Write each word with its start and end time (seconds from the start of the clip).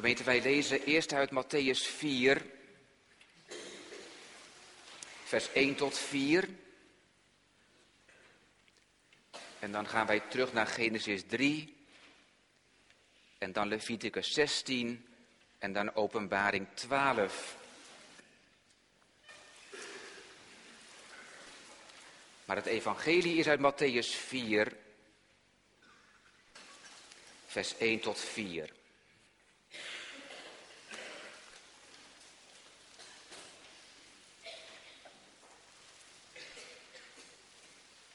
Gemeente, 0.00 0.24
wij 0.24 0.42
lezen 0.42 0.84
eerst 0.84 1.12
uit 1.12 1.30
Matthäus 1.30 1.96
4, 1.96 2.46
vers 5.24 5.52
1 5.52 5.74
tot 5.74 5.98
4. 5.98 6.48
En 9.58 9.72
dan 9.72 9.88
gaan 9.88 10.06
wij 10.06 10.20
terug 10.20 10.52
naar 10.52 10.66
Genesis 10.66 11.22
3. 11.26 11.76
En 13.38 13.52
dan 13.52 13.68
Leviticus 13.68 14.32
16. 14.32 15.06
En 15.58 15.72
dan 15.72 15.94
Openbaring 15.94 16.66
12. 16.74 17.56
Maar 22.44 22.56
het 22.56 22.66
evangelie 22.66 23.36
is 23.36 23.48
uit 23.48 23.60
Matthäus 23.60 24.08
4, 24.16 24.76
vers 27.46 27.76
1 27.76 28.00
tot 28.00 28.20
4. 28.20 28.78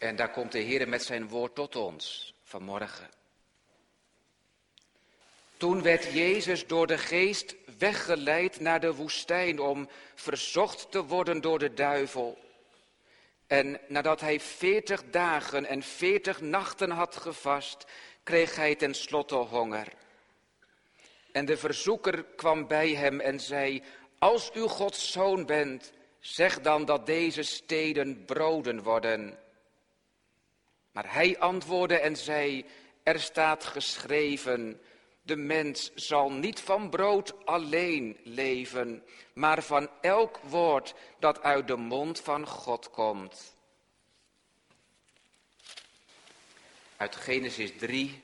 En 0.05 0.16
daar 0.16 0.32
komt 0.32 0.52
de 0.52 0.59
Heer 0.59 0.90
met 0.90 1.04
zijn 1.04 1.27
woord 1.27 1.55
tot 1.55 1.76
ons 1.76 2.34
vanmorgen. 2.44 3.09
Toen 5.58 5.81
werd 5.81 6.04
Jezus 6.04 6.68
door 6.68 6.88
de 6.88 6.98
geest 6.98 7.55
weggeleid 7.78 8.59
naar 8.59 8.80
de 8.80 8.94
woestijn 8.94 9.59
om 9.59 9.90
verzocht 10.16 10.91
te 10.91 11.05
worden 11.05 11.41
door 11.41 11.59
de 11.59 11.73
duivel. 11.73 12.38
En 13.48 13.80
nadat 13.88 14.22
hij 14.22 14.40
veertig 14.40 15.04
dagen 15.09 15.66
en 15.66 15.84
veertig 15.84 16.42
nachten 16.42 16.90
had 16.90 17.16
gevast, 17.16 17.86
kreeg 18.23 18.56
hij 18.56 18.76
tenslotte 18.76 19.36
honger. 19.36 19.88
En 21.31 21.45
de 21.45 21.58
verzoeker 21.58 22.23
kwam 22.23 22.67
bij 22.67 22.90
hem 22.90 23.20
en 23.20 23.40
zei, 23.40 23.84
als 24.20 24.52
u 24.53 24.62
Gods 24.62 25.12
zoon 25.12 25.45
bent, 25.45 25.92
zeg 26.20 26.61
dan 26.61 26.86
dat 26.86 27.06
deze 27.06 27.44
steden 27.44 28.26
broden 28.26 28.83
worden. 28.83 29.44
Maar 30.96 31.14
hij 31.14 31.40
antwoordde 31.40 32.00
en 32.00 32.16
zei, 32.16 32.66
er 33.04 33.20
staat 33.20 33.64
geschreven, 33.64 34.82
de 35.22 35.36
mens 35.36 35.94
zal 35.96 36.32
niet 36.32 36.60
van 36.60 36.90
brood 36.90 37.46
alleen 37.46 38.18
leven, 38.24 39.04
maar 39.34 39.64
van 39.64 39.90
elk 40.02 40.38
woord 40.38 40.94
dat 41.20 41.42
uit 41.42 41.68
de 41.68 41.76
mond 41.76 42.20
van 42.20 42.48
God 42.48 42.90
komt. 42.90 43.56
Uit 46.98 47.16
Genesis 47.16 47.72
3. 47.78 48.22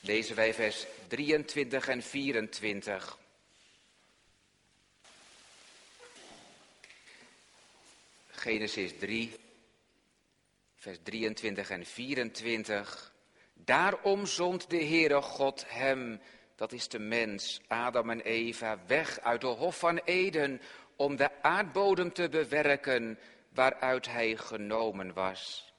Lezen 0.00 0.36
wij 0.36 0.54
vers 0.54 0.86
23 1.08 1.88
en 1.88 2.02
24. 2.02 3.18
Genesis 8.44 8.92
3, 8.98 9.32
vers 10.76 10.98
23 11.02 11.70
en 11.70 11.84
24. 11.84 13.12
Daarom 13.54 14.26
zond 14.26 14.70
de 14.70 14.84
Heere 14.84 15.22
God 15.22 15.64
hem, 15.68 16.20
dat 16.56 16.72
is 16.72 16.88
de 16.88 16.98
mens, 16.98 17.60
Adam 17.68 18.10
en 18.10 18.20
Eva, 18.20 18.78
weg 18.86 19.20
uit 19.20 19.40
de 19.40 19.46
hof 19.46 19.78
van 19.78 19.98
Eden 19.98 20.60
om 20.96 21.16
de 21.16 21.42
aardbodem 21.42 22.12
te 22.12 22.28
bewerken 22.28 23.18
waaruit 23.48 24.06
hij 24.06 24.36
genomen 24.36 25.12
was. 25.12 25.72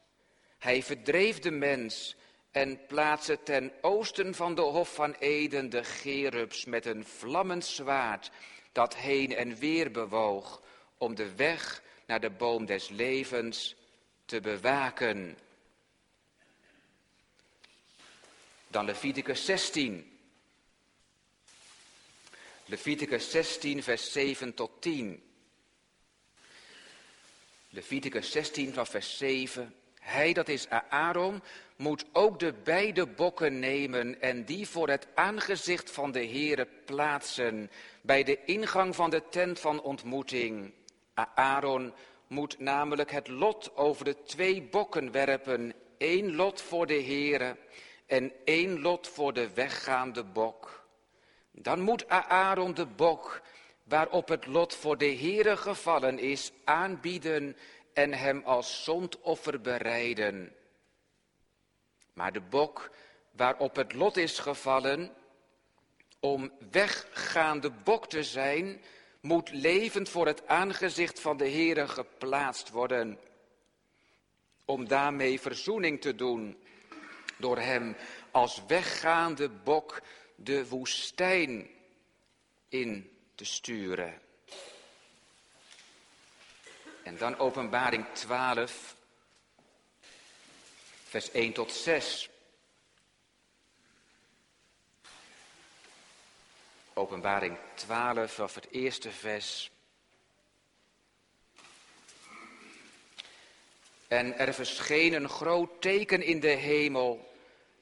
Hij 0.57 0.83
verdreef 0.83 1.39
de 1.39 1.51
mens 1.51 2.15
en 2.51 2.85
plaatste 2.87 3.39
ten 3.43 3.71
oosten 3.81 4.35
van 4.35 4.55
de 4.55 4.61
hof 4.61 4.93
van 4.93 5.13
Eden 5.19 5.69
de 5.69 5.83
gerubs 5.83 6.65
met 6.65 6.85
een 6.85 7.05
vlammend 7.05 7.65
zwaard 7.65 8.31
dat 8.71 8.95
heen 8.95 9.35
en 9.35 9.55
weer 9.55 9.91
bewoog 9.91 10.61
om 10.97 11.15
de 11.15 11.35
weg 11.35 11.83
naar 12.05 12.19
de 12.19 12.29
boom 12.29 12.65
des 12.65 12.89
levens 12.89 13.75
te 14.25 14.39
bewaken. 14.41 15.37
Dan 18.67 18.85
Leviticus 18.85 19.45
16. 19.45 20.17
Leviticus 22.65 23.31
16, 23.31 23.83
vers 23.83 24.11
7 24.11 24.53
tot 24.53 24.71
10. 24.79 25.23
Leviticus 27.69 28.31
16 28.31 28.73
van 28.73 28.87
vers 28.87 29.17
7. 29.17 29.75
Hij, 29.99 30.33
dat 30.33 30.47
is 30.47 30.69
Aaron, 30.69 31.41
moet 31.75 32.05
ook 32.11 32.39
de 32.39 32.53
beide 32.63 33.07
bokken 33.07 33.59
nemen 33.59 34.21
en 34.21 34.45
die 34.45 34.67
voor 34.67 34.89
het 34.89 35.07
aangezicht 35.15 35.91
van 35.91 36.11
de 36.11 36.25
Heere 36.25 36.67
plaatsen 36.85 37.71
bij 38.01 38.23
de 38.23 38.43
ingang 38.45 38.95
van 38.95 39.09
de 39.09 39.23
tent 39.29 39.59
van 39.59 39.81
ontmoeting. 39.81 40.73
Aaron 41.15 41.93
moet 42.27 42.59
namelijk 42.59 43.11
het 43.11 43.27
lot 43.27 43.75
over 43.75 44.05
de 44.05 44.23
twee 44.23 44.61
bokken 44.61 45.11
werpen, 45.11 45.73
één 45.97 46.35
lot 46.35 46.61
voor 46.61 46.87
de 46.87 47.03
Heere 47.03 47.57
en 48.05 48.33
één 48.43 48.81
lot 48.81 49.07
voor 49.07 49.33
de 49.33 49.53
weggaande 49.53 50.23
bok. 50.23 50.87
Dan 51.51 51.81
moet 51.81 52.09
Aaron 52.09 52.73
de 52.73 52.85
bok, 52.85 53.41
waarop 53.83 54.27
het 54.27 54.45
lot 54.45 54.75
voor 54.75 54.97
de 54.97 55.15
Heere 55.15 55.57
gevallen 55.57 56.19
is, 56.19 56.51
aanbieden 56.63 57.57
en 57.93 58.13
hem 58.13 58.41
als 58.45 58.83
zondoffer 58.83 59.61
bereiden. 59.61 60.55
Maar 62.13 62.31
de 62.31 62.41
bok 62.41 62.89
waarop 63.31 63.75
het 63.75 63.93
lot 63.93 64.17
is 64.17 64.39
gevallen, 64.39 65.13
om 66.19 66.51
weggaande 66.71 67.71
bok 67.71 68.07
te 68.07 68.23
zijn, 68.23 68.81
moet 69.25 69.51
levend 69.51 70.09
voor 70.09 70.27
het 70.27 70.47
aangezicht 70.47 71.19
van 71.19 71.37
de 71.37 71.49
Heere 71.49 71.87
geplaatst 71.87 72.69
worden. 72.69 73.19
Om 74.65 74.87
daarmee 74.87 75.39
verzoening 75.39 76.01
te 76.01 76.15
doen. 76.15 76.57
Door 77.37 77.57
hem 77.57 77.95
als 78.31 78.61
weggaande 78.67 79.49
bok 79.49 80.01
de 80.35 80.67
woestijn 80.67 81.69
in 82.69 83.11
te 83.35 83.45
sturen. 83.45 84.21
En 87.03 87.17
dan 87.17 87.37
openbaring 87.37 88.05
12, 88.13 88.95
vers 91.03 91.31
1 91.31 91.53
tot 91.53 91.71
6. 91.71 92.29
Openbaring 96.97 97.57
12 97.73 98.31
vanaf 98.31 98.55
het 98.55 98.67
eerste 98.71 99.11
vers. 99.11 99.71
En 104.07 104.37
er 104.37 104.53
verscheen 104.53 105.13
een 105.13 105.29
groot 105.29 105.81
teken 105.81 106.21
in 106.21 106.39
de 106.39 106.47
hemel, 106.47 107.33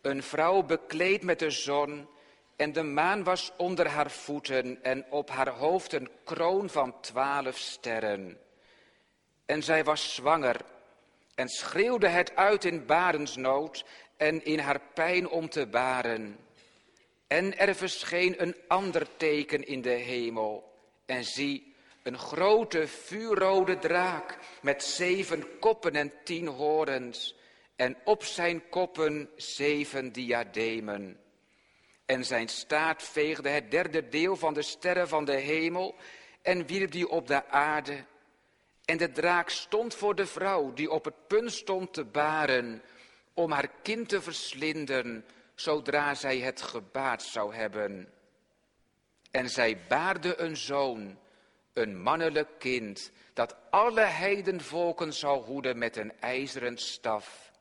een 0.01 0.23
vrouw 0.23 0.63
bekleed 0.63 1.23
met 1.23 1.39
de 1.39 1.49
zon, 1.49 2.07
en 2.55 2.71
de 2.71 2.83
maan 2.83 3.23
was 3.23 3.51
onder 3.57 3.87
haar 3.87 4.11
voeten 4.11 4.83
en 4.83 5.05
op 5.09 5.29
haar 5.29 5.49
hoofd 5.49 5.93
een 5.93 6.09
kroon 6.23 6.69
van 6.69 6.99
twaalf 7.01 7.57
sterren. 7.57 8.39
En 9.45 9.63
zij 9.63 9.83
was 9.83 10.15
zwanger 10.15 10.61
en 11.35 11.49
schreeuwde 11.49 12.07
het 12.07 12.35
uit 12.35 12.65
in 12.65 12.85
barensnood 12.85 13.85
en 14.17 14.45
in 14.45 14.59
haar 14.59 14.81
pijn 14.93 15.29
om 15.29 15.49
te 15.49 15.67
baren. 15.67 16.42
En 17.33 17.57
er 17.57 17.75
verscheen 17.75 18.41
een 18.41 18.55
ander 18.67 19.07
teken 19.17 19.67
in 19.67 19.81
de 19.81 19.89
hemel. 19.89 20.73
En 21.05 21.23
zie, 21.23 21.75
een 22.03 22.17
grote 22.17 22.87
vuurrode 22.87 23.79
draak 23.79 24.37
met 24.61 24.83
zeven 24.83 25.59
koppen 25.59 25.95
en 25.95 26.13
tien 26.23 26.47
horens. 26.47 27.35
En 27.75 27.97
op 28.03 28.23
zijn 28.23 28.69
koppen 28.69 29.29
zeven 29.35 30.11
diademen. 30.11 31.19
En 32.05 32.25
zijn 32.25 32.47
staart 32.47 33.03
veegde 33.03 33.49
het 33.49 33.71
derde 33.71 34.09
deel 34.09 34.35
van 34.35 34.53
de 34.53 34.61
sterren 34.61 35.07
van 35.07 35.25
de 35.25 35.37
hemel 35.37 35.95
en 36.41 36.65
wierp 36.65 36.91
die 36.91 37.09
op 37.09 37.27
de 37.27 37.47
aarde. 37.49 38.05
En 38.85 38.97
de 38.97 39.11
draak 39.11 39.49
stond 39.49 39.95
voor 39.95 40.15
de 40.15 40.25
vrouw 40.25 40.73
die 40.73 40.91
op 40.91 41.05
het 41.05 41.27
punt 41.27 41.51
stond 41.51 41.93
te 41.93 42.03
baren 42.03 42.81
om 43.33 43.51
haar 43.51 43.69
kind 43.81 44.09
te 44.09 44.21
verslinden 44.21 45.25
zodra 45.55 46.15
zij 46.15 46.37
het 46.37 46.61
gebaat 46.61 47.23
zou 47.23 47.55
hebben. 47.55 48.13
En 49.31 49.49
zij 49.49 49.77
baarde 49.87 50.39
een 50.39 50.57
zoon, 50.57 51.17
een 51.73 52.01
mannelijk 52.01 52.49
kind, 52.59 53.11
dat 53.33 53.55
alle 53.69 54.01
heidenvolken 54.01 55.13
zou 55.13 55.43
hoeden 55.43 55.77
met 55.77 55.97
een 55.97 56.13
ijzeren 56.19 56.77
staf. 56.77 57.51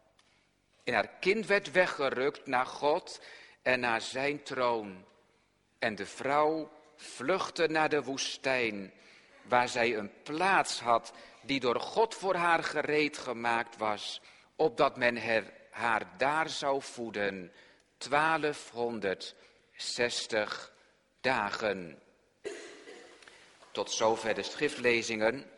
En 0.85 0.95
haar 0.95 1.11
kind 1.21 1.47
werd 1.47 1.71
weggerukt 1.71 2.47
naar 2.47 2.67
God 2.67 3.21
en 3.63 3.81
naar 3.81 4.01
zijn 4.01 4.43
troon. 4.43 5.05
En 5.79 5.95
de 5.95 6.07
vrouw 6.07 6.71
vluchtte 6.97 7.67
naar 7.67 7.89
de 7.89 8.03
woestijn, 8.03 8.93
waar 9.43 9.69
zij 9.69 9.97
een 9.97 10.13
plaats 10.23 10.81
had 10.81 11.13
die 11.43 11.61
door 11.61 11.81
God 11.81 12.15
voor 12.15 12.35
haar 12.35 12.65
gereed 12.65 13.19
gemaakt 13.19 13.77
was, 13.77 14.21
opdat 14.57 14.97
men 14.97 15.19
haar 15.71 16.07
daar 16.17 16.49
zou 16.49 16.83
voeden 16.83 17.53
1260 18.09 20.73
dagen. 21.21 22.03
Tot 23.71 23.91
zover 23.91 24.35
de 24.35 24.43
schriftlezingen. 24.43 25.51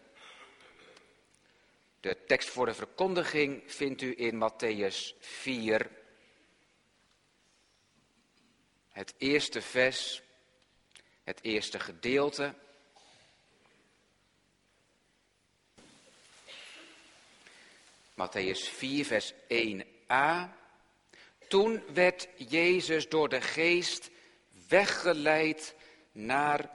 De 2.00 2.24
tekst 2.26 2.48
voor 2.48 2.66
de 2.66 2.74
verkondiging 2.74 3.62
vindt 3.66 4.02
u 4.02 4.14
in 4.16 4.50
Matthäus 4.50 5.14
4. 5.20 5.90
Het 8.88 9.14
eerste 9.18 9.62
vers, 9.62 10.22
het 11.24 11.38
eerste 11.42 11.80
gedeelte. 11.80 12.54
Matthäus 18.14 18.68
4, 18.68 19.04
vers 19.04 19.32
1a. 19.32 20.62
Toen 21.48 21.94
werd 21.94 22.28
Jezus 22.36 23.08
door 23.08 23.28
de 23.28 23.40
geest 23.40 24.10
weggeleid 24.68 25.74
naar 26.12 26.70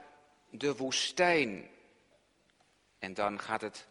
de 0.50 0.76
woestijn. 0.76 1.70
En 2.98 3.14
dan 3.14 3.40
gaat 3.40 3.60
het 3.60 3.86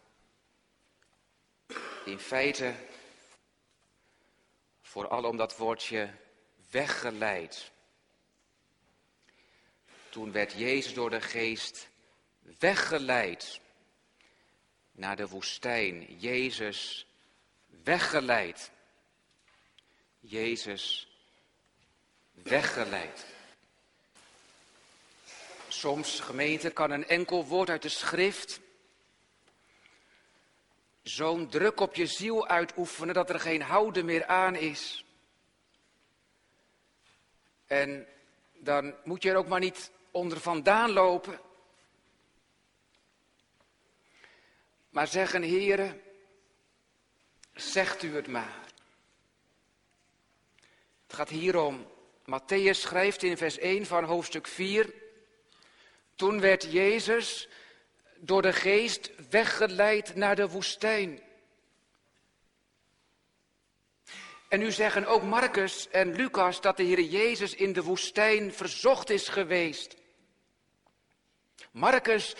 in 2.04 2.18
feite 2.18 2.74
vooral 4.82 5.24
om 5.24 5.36
dat 5.36 5.56
woordje 5.56 6.10
weggeleid. 6.70 7.70
Toen 10.08 10.32
werd 10.32 10.52
Jezus 10.52 10.94
door 10.94 11.10
de 11.10 11.20
geest 11.20 11.88
weggeleid 12.58 13.60
naar 14.92 15.16
de 15.16 15.28
woestijn. 15.28 16.18
Jezus 16.18 17.06
weggeleid. 17.66 18.70
Jezus 20.20 21.08
weggeleid. 22.32 23.26
Soms, 25.68 26.20
gemeente, 26.20 26.70
kan 26.70 26.90
een 26.90 27.06
enkel 27.06 27.46
woord 27.46 27.68
uit 27.68 27.82
de 27.82 27.88
schrift 27.88 28.60
zo'n 31.02 31.48
druk 31.48 31.80
op 31.80 31.94
je 31.94 32.06
ziel 32.06 32.46
uitoefenen 32.46 33.14
dat 33.14 33.30
er 33.30 33.40
geen 33.40 33.62
houden 33.62 34.04
meer 34.04 34.26
aan 34.26 34.54
is. 34.54 35.04
En 37.66 38.06
dan 38.52 38.94
moet 39.04 39.22
je 39.22 39.30
er 39.30 39.36
ook 39.36 39.48
maar 39.48 39.60
niet 39.60 39.90
onder 40.10 40.40
vandaan 40.40 40.90
lopen. 40.90 41.40
Maar 44.90 45.06
zeggen, 45.06 45.42
heren, 45.42 46.02
zegt 47.54 48.02
u 48.02 48.14
het 48.14 48.26
maar. 48.26 48.69
Gaat 51.20 51.28
hier 51.28 51.56
om. 51.56 51.86
Matthäus 52.24 52.80
schrijft 52.80 53.22
in 53.22 53.36
vers 53.36 53.58
1 53.58 53.86
van 53.86 54.04
hoofdstuk 54.04 54.46
4. 54.46 54.92
Toen 56.14 56.40
werd 56.40 56.72
Jezus 56.72 57.48
door 58.16 58.42
de 58.42 58.52
geest 58.52 59.10
weggeleid 59.30 60.14
naar 60.14 60.36
de 60.36 60.48
woestijn. 60.48 61.20
En 64.48 64.58
nu 64.58 64.72
zeggen 64.72 65.06
ook 65.06 65.22
Marcus 65.22 65.88
en 65.88 66.14
Lucas 66.14 66.60
dat 66.60 66.76
de 66.76 66.82
Heer 66.82 67.00
Jezus 67.00 67.54
in 67.54 67.72
de 67.72 67.82
woestijn 67.82 68.54
verzocht 68.54 69.10
is 69.10 69.28
geweest. 69.28 69.96
Marcus 71.70 72.34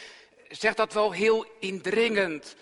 zegt 0.48 0.76
dat 0.76 0.92
wel 0.92 1.12
heel 1.12 1.46
indringend. 1.58 2.56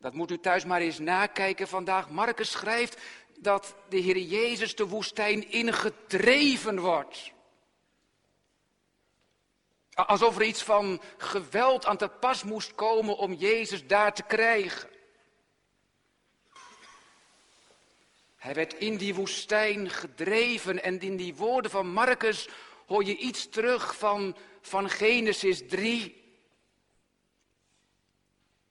Dat 0.00 0.14
moet 0.14 0.30
u 0.30 0.38
thuis 0.38 0.64
maar 0.64 0.80
eens 0.80 0.98
nakijken 0.98 1.68
vandaag. 1.68 2.10
Marcus 2.10 2.50
schrijft 2.50 3.00
dat 3.40 3.74
de 3.88 3.96
Heer 3.96 4.18
Jezus 4.18 4.74
de 4.74 4.86
woestijn 4.86 5.50
ingedreven 5.50 6.80
wordt. 6.80 7.32
Alsof 9.94 10.36
er 10.36 10.42
iets 10.42 10.62
van 10.62 11.00
geweld 11.16 11.86
aan 11.86 11.96
te 11.96 12.08
pas 12.08 12.42
moest 12.42 12.74
komen 12.74 13.16
om 13.16 13.32
Jezus 13.32 13.86
daar 13.86 14.14
te 14.14 14.22
krijgen. 14.22 14.88
Hij 18.36 18.54
werd 18.54 18.74
in 18.74 18.96
die 18.96 19.14
woestijn 19.14 19.90
gedreven 19.90 20.82
en 20.82 21.00
in 21.00 21.16
die 21.16 21.34
woorden 21.34 21.70
van 21.70 21.92
Marcus 21.92 22.48
hoor 22.86 23.04
je 23.04 23.16
iets 23.16 23.48
terug 23.48 23.96
van, 23.96 24.36
van 24.60 24.90
Genesis 24.90 25.68
3. 25.68 26.26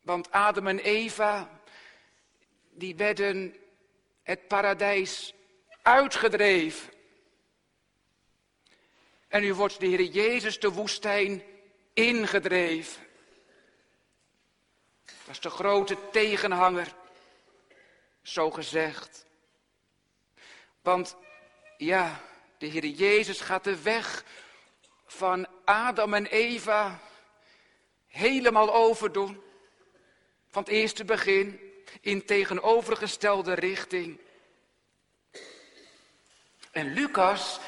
Want 0.01 0.31
Adam 0.31 0.67
en 0.67 0.79
Eva, 0.79 1.61
die 2.69 2.95
werden 2.95 3.55
het 4.27 4.47
paradijs 4.47 5.33
uitgedreven. 5.81 6.93
En 9.27 9.41
nu 9.41 9.53
wordt 9.53 9.79
de 9.79 9.85
Heer 9.85 10.03
Jezus 10.03 10.59
de 10.59 10.71
woestijn 10.71 11.43
ingedreven. 11.93 13.01
Dat 15.05 15.35
is 15.35 15.39
de 15.39 15.49
grote 15.49 15.97
tegenhanger, 16.11 16.93
zo 18.21 18.51
gezegd. 18.51 19.25
Want 20.81 21.15
ja, 21.77 22.21
de 22.57 22.65
Heer 22.65 22.85
Jezus 22.85 23.41
gaat 23.41 23.63
de 23.63 23.81
weg 23.81 24.23
van 25.05 25.47
Adam 25.65 26.13
en 26.13 26.25
Eva 26.25 26.99
helemaal 28.07 28.73
overdoen. 28.73 29.41
Van 30.47 30.63
het 30.63 30.71
eerste 30.71 31.05
begin 31.05 31.66
in 32.01 32.25
tegenovergestelde 32.25 33.53
richting. 33.53 34.19
En 36.71 36.93
Lucas, 36.93 37.59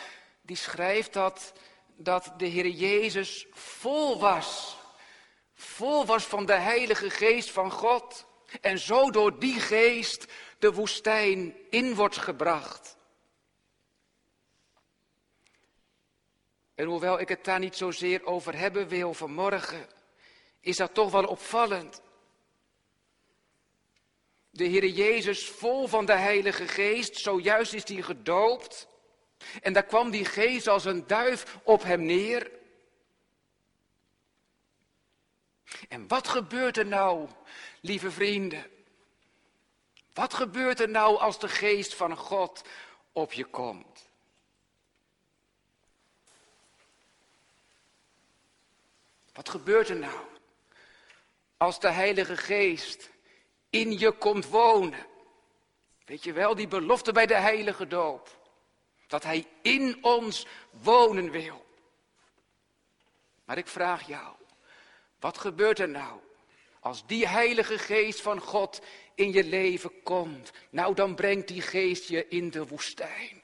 die 0.42 0.56
schrijft 0.56 1.13
dat, 1.13 1.54
dat 1.95 2.33
de 2.38 2.45
Heer 2.45 2.68
Jezus 2.68 3.48
vol 3.51 4.19
was. 4.19 4.77
Vol 5.54 6.06
was 6.06 6.24
van 6.24 6.45
de 6.45 6.54
Heilige 6.54 7.10
Geest 7.10 7.50
van 7.50 7.71
God. 7.71 8.25
En 8.62 8.80
zo 8.80 9.12
door 9.12 9.39
die 9.39 9.60
geest 9.60 10.25
de 10.60 10.74
woestijn 10.74 11.56
in 11.69 11.95
wordt 11.95 12.18
gebracht. 12.18 12.98
En 16.75 16.86
hoewel 16.86 17.19
ik 17.19 17.30
het 17.30 17.44
daar 17.45 17.60
niet 17.60 17.75
zozeer 17.75 18.25
over 18.25 18.57
hebben 18.57 18.88
wil 18.88 19.13
vanmorgen, 19.13 19.88
is 20.62 20.77
dat 20.77 20.94
toch 20.94 21.12
wel 21.12 21.25
opvallend. 21.25 22.01
De 24.60 24.66
Heer 24.66 24.86
Jezus 24.86 25.50
vol 25.50 25.88
van 25.88 26.06
de 26.06 26.14
Heilige 26.14 26.68
Geest, 26.68 27.18
zojuist 27.18 27.74
is 27.74 27.88
hij 27.88 28.02
gedoopt. 28.02 28.88
En 29.62 29.74
daar 29.74 29.83
kwam 29.83 30.10
die 30.10 30.26
geest 30.26 30.68
als 30.68 30.86
een 30.86 31.07
duif 31.07 31.57
op 31.64 31.83
hem 31.83 32.06
neer. 32.06 32.52
En 35.90 36.07
wat 36.07 36.28
gebeurt 36.28 36.78
er 36.78 36.86
nou, 36.86 37.28
lieve 37.81 38.12
vrienden? 38.12 38.72
Wat 40.14 40.33
gebeurt 40.33 40.80
er 40.80 40.90
nou 40.90 41.18
als 41.18 41.40
de 41.40 41.50
geest 41.50 41.95
van 41.95 42.18
God 42.18 42.62
op 43.12 43.33
je 43.33 43.45
komt? 43.45 44.10
Wat 49.33 49.50
gebeurt 49.50 49.90
er 49.90 50.00
nou 50.00 50.19
als 51.57 51.80
de 51.80 51.90
Heilige 51.90 52.38
Geest 52.38 53.10
in 53.69 53.99
je 53.99 54.11
komt 54.11 54.47
wonen? 54.47 55.07
Weet 56.06 56.23
je 56.23 56.33
wel, 56.33 56.56
die 56.56 56.68
belofte 56.68 57.11
bij 57.11 57.26
de 57.26 57.35
Heilige 57.35 57.88
Doop. 57.88 58.38
Dat 59.07 59.23
Hij 59.23 59.47
in 59.61 60.04
ons 60.04 60.45
wonen 60.71 61.31
wil. 61.31 61.66
Maar 63.45 63.57
ik 63.57 63.68
vraag 63.68 64.07
jou, 64.07 64.35
wat 65.19 65.38
gebeurt 65.38 65.80
er 65.80 65.90
nou 65.90 66.19
als 66.80 67.06
die 67.06 67.28
Heilige 67.28 67.78
Geest 67.78 68.21
van 68.21 68.40
God 68.40 68.81
in 69.16 69.31
je 69.31 69.44
leven 69.44 70.04
komt? 70.04 70.52
Nou, 70.69 70.94
dan 70.94 71.16
brengt 71.16 71.47
die 71.47 71.61
Geest 71.61 72.07
je 72.07 72.28
in 72.28 72.52
de 72.52 72.68
woestijn. 72.68 73.42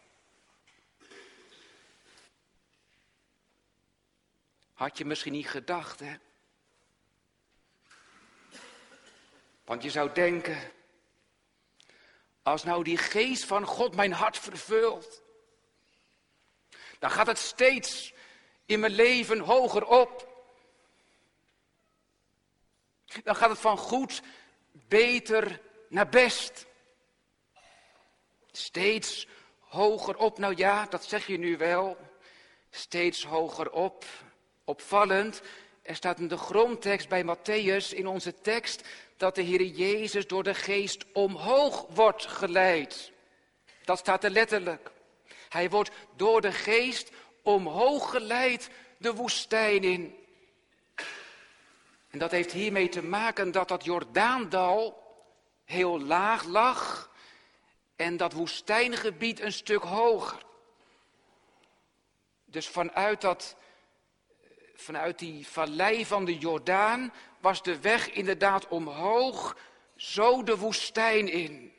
Had 4.74 4.98
je 4.98 5.06
misschien 5.06 5.32
niet 5.32 5.50
gedacht, 5.50 6.00
hè? 6.00 6.16
Want 9.66 9.84
je 9.84 9.90
zou 9.90 10.14
denken, 10.14 10.72
als 12.44 12.64
nou 12.64 12.84
die 12.84 12.98
geest 12.98 13.46
van 13.46 13.66
God 13.66 13.96
mijn 13.96 14.12
hart 14.12 14.38
vervult, 14.38 15.22
dan 17.00 17.12
gaat 17.12 17.28
het 17.28 17.38
steeds 17.38 18.14
in 18.66 18.80
mijn 18.80 18.92
leven 18.92 19.40
hoger 19.40 19.86
op. 19.86 20.34
Dan 23.24 23.36
gaat 23.36 23.50
het 23.50 23.60
van 23.60 23.78
goed, 23.78 24.22
beter 24.72 25.62
naar 25.90 26.10
best. 26.10 26.66
Steeds 28.52 29.28
hoger 29.60 30.18
op. 30.18 30.38
Nou 30.38 30.54
ja, 30.56 30.86
dat 30.86 31.06
zeg 31.06 31.28
je 31.28 31.38
nu 31.38 31.58
wel. 31.58 31.98
Steeds 32.70 33.24
hoger 33.24 33.72
op. 33.72 34.06
Opvallend, 34.64 35.42
er 35.86 35.96
staat 35.96 36.20
in 36.20 36.28
de 36.28 36.38
grondtekst 36.38 37.10
bij 37.10 37.24
Matthäus 37.24 37.94
in 37.96 38.08
onze 38.08 38.42
tekst 38.42 38.88
dat 39.18 39.36
de 39.36 39.42
Heer 39.42 39.64
Jezus 39.64 40.28
door 40.28 40.44
de 40.44 40.54
geest 40.54 41.06
omhoog 41.14 41.86
wordt 41.90 42.26
geleid. 42.26 43.12
Dat 43.84 43.98
staat 43.98 44.24
er 44.24 44.30
letterlijk. 44.30 44.92
Hij 45.50 45.70
wordt 45.70 45.92
door 46.16 46.42
de 46.42 46.52
geest 46.52 47.12
omhoog 47.42 48.10
geleid 48.10 48.70
de 48.98 49.14
woestijn 49.14 49.84
in. 49.84 50.16
En 52.10 52.20
dat 52.20 52.32
heeft 52.32 52.52
hiermee 52.52 52.90
te 52.90 53.04
maken 53.04 53.52
dat 53.52 53.68
dat 53.68 53.84
Jordaandal 53.84 55.04
heel 55.66 56.02
laag 56.02 56.44
lag 56.44 57.12
en 57.96 58.18
dat 58.18 58.34
woestijngebied 58.34 59.40
een 59.40 59.54
stuk 59.54 59.84
hoger. 59.84 60.44
Dus 62.46 62.68
vanuit, 62.68 63.22
dat, 63.22 63.56
vanuit 64.86 65.20
die 65.20 65.48
vallei 65.48 66.06
van 66.06 66.26
de 66.26 66.38
Jordaan 66.38 67.14
was 67.40 67.64
de 67.64 67.80
weg 67.80 68.12
inderdaad 68.12 68.68
omhoog, 68.68 69.58
zo 69.96 70.44
de 70.44 70.58
woestijn 70.58 71.28
in. 71.28 71.74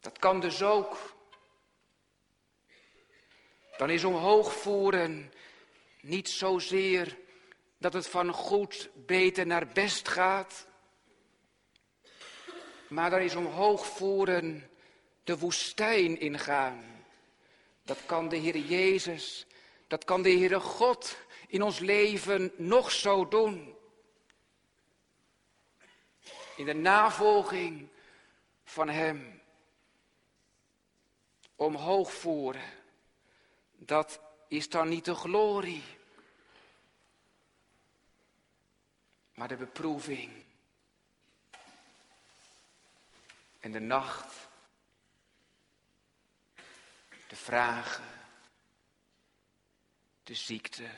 Dat 0.00 0.18
kan 0.18 0.40
dus 0.40 0.62
ook. 0.62 1.16
Dan 3.76 3.90
is 3.90 4.04
omhoog 4.04 4.52
voeren 4.52 5.32
niet 6.00 6.28
zozeer 6.28 7.18
dat 7.78 7.92
het 7.92 8.08
van 8.08 8.32
goed, 8.32 8.90
beter 8.94 9.46
naar 9.46 9.66
best 9.66 10.08
gaat. 10.08 10.66
Maar 12.88 13.10
daar 13.10 13.22
is 13.22 13.34
omhoog 13.34 13.86
voeren 13.86 14.70
de 15.24 15.38
woestijn 15.38 16.20
ingaan. 16.20 17.04
Dat 17.82 17.98
kan 18.06 18.28
de 18.28 18.36
Heer 18.36 18.56
Jezus, 18.56 19.46
dat 19.88 20.04
kan 20.04 20.22
de 20.22 20.30
Heere 20.30 20.60
God 20.60 21.16
in 21.46 21.62
ons 21.62 21.78
leven 21.78 22.52
nog 22.56 22.92
zo 22.92 23.28
doen. 23.28 23.76
In 26.56 26.64
de 26.64 26.74
navolging 26.74 27.88
van 28.64 28.88
Hem. 28.88 29.42
Omhoog 31.56 32.12
voeren. 32.12 32.72
Dat 33.72 34.20
is 34.48 34.68
dan 34.68 34.88
niet 34.88 35.04
de 35.04 35.14
glorie. 35.14 35.84
Maar 39.34 39.48
de 39.48 39.56
beproeving. 39.56 40.44
En 43.60 43.72
de 43.72 43.80
nacht. 43.80 44.48
De 47.28 47.36
vragen. 47.36 48.17
De 50.28 50.34
ziekte. 50.34 50.88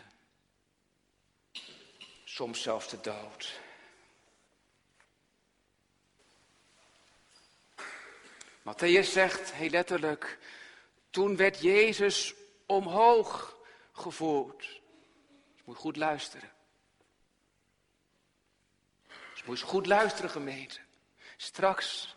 Soms 2.24 2.62
zelfs 2.62 2.88
de 2.88 3.00
dood. 3.00 3.60
Matthäus 8.62 9.12
zegt 9.12 9.52
heel 9.52 9.70
letterlijk, 9.70 10.38
toen 11.10 11.36
werd 11.36 11.60
Jezus 11.60 12.34
omhoog 12.66 13.56
gevoerd. 13.92 14.64
Je 15.54 15.62
moet 15.64 15.76
goed 15.76 15.96
luisteren. 15.96 16.52
Dus 19.32 19.42
moet 19.44 19.58
je 19.58 19.64
goed 19.64 19.86
luisteren, 19.86 20.30
gemeente. 20.30 20.80
Straks, 21.36 22.16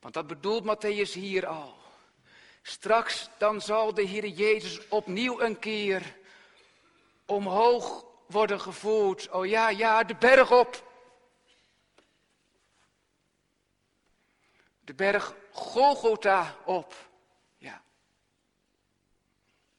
want 0.00 0.14
dat 0.14 0.26
bedoelt 0.26 0.64
Matthäus 0.64 1.12
hier 1.12 1.46
al. 1.46 1.81
Straks 2.62 3.28
dan 3.38 3.60
zal 3.60 3.94
de 3.94 4.02
Heer 4.02 4.26
Jezus 4.26 4.88
opnieuw 4.88 5.40
een 5.40 5.58
keer 5.58 6.16
omhoog 7.26 8.04
worden 8.26 8.60
gevoerd. 8.60 9.30
Oh 9.30 9.46
ja, 9.46 9.68
ja, 9.68 10.04
de 10.04 10.14
berg 10.14 10.50
op. 10.50 10.90
De 14.80 14.94
berg 14.94 15.34
Golgotha 15.52 16.56
op. 16.64 16.94
Ja. 17.58 17.82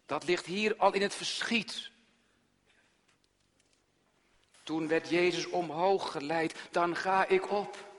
Dat 0.05 0.23
ligt 0.23 0.45
hier 0.45 0.75
al 0.77 0.93
in 0.93 1.01
het 1.01 1.15
verschiet. 1.15 1.91
Toen 4.63 4.87
werd 4.87 5.09
Jezus 5.09 5.45
omhoog 5.45 6.11
geleid, 6.11 6.55
dan 6.71 6.95
ga 6.95 7.25
ik 7.25 7.51
op. 7.51 7.91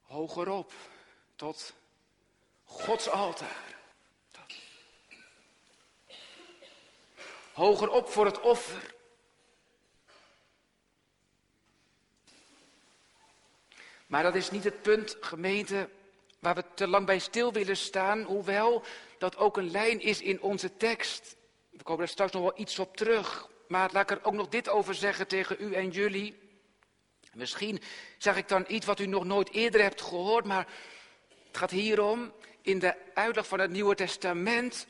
Hoger 0.00 0.48
op, 0.48 0.72
tot 1.36 1.74
Gods 2.68 3.08
altaar. 3.08 3.66
Hoger 7.52 7.90
op 7.90 8.08
voor 8.08 8.24
het 8.24 8.40
offer. 8.40 8.94
Maar 14.06 14.22
dat 14.22 14.34
is 14.34 14.50
niet 14.50 14.64
het 14.64 14.82
punt, 14.82 15.16
gemeente, 15.20 15.88
waar 16.38 16.54
we 16.54 16.64
te 16.74 16.88
lang 16.88 17.06
bij 17.06 17.18
stil 17.18 17.52
willen 17.52 17.76
staan, 17.76 18.22
hoewel 18.22 18.82
dat 19.18 19.36
ook 19.36 19.56
een 19.56 19.70
lijn 19.70 20.00
is 20.00 20.20
in 20.20 20.42
onze 20.42 20.76
tekst. 20.76 21.36
We 21.70 21.82
komen 21.82 22.02
er 22.02 22.08
straks 22.08 22.32
nog 22.32 22.42
wel 22.42 22.58
iets 22.58 22.78
op 22.78 22.96
terug. 22.96 23.48
Maar 23.68 23.90
laat 23.92 24.10
ik 24.10 24.16
er 24.16 24.24
ook 24.24 24.34
nog 24.34 24.48
dit 24.48 24.68
over 24.68 24.94
zeggen 24.94 25.26
tegen 25.26 25.56
u 25.60 25.74
en 25.74 25.90
jullie. 25.90 26.38
Misschien 27.32 27.82
zeg 28.18 28.36
ik 28.36 28.48
dan 28.48 28.64
iets 28.68 28.86
wat 28.86 29.00
u 29.00 29.06
nog 29.06 29.24
nooit 29.24 29.50
eerder 29.50 29.82
hebt 29.82 30.02
gehoord, 30.02 30.44
maar 30.44 30.66
het 31.46 31.56
gaat 31.56 31.70
hierom. 31.70 32.32
In 32.68 32.78
de 32.78 32.94
uitleg 33.14 33.46
van 33.46 33.60
het 33.60 33.70
Nieuwe 33.70 33.94
Testament 33.94 34.86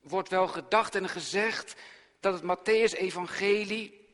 wordt 0.00 0.28
wel 0.28 0.48
gedacht 0.48 0.94
en 0.94 1.08
gezegd 1.08 1.74
dat 2.20 2.32
het 2.32 2.42
Matthäus-evangelie 2.42 4.08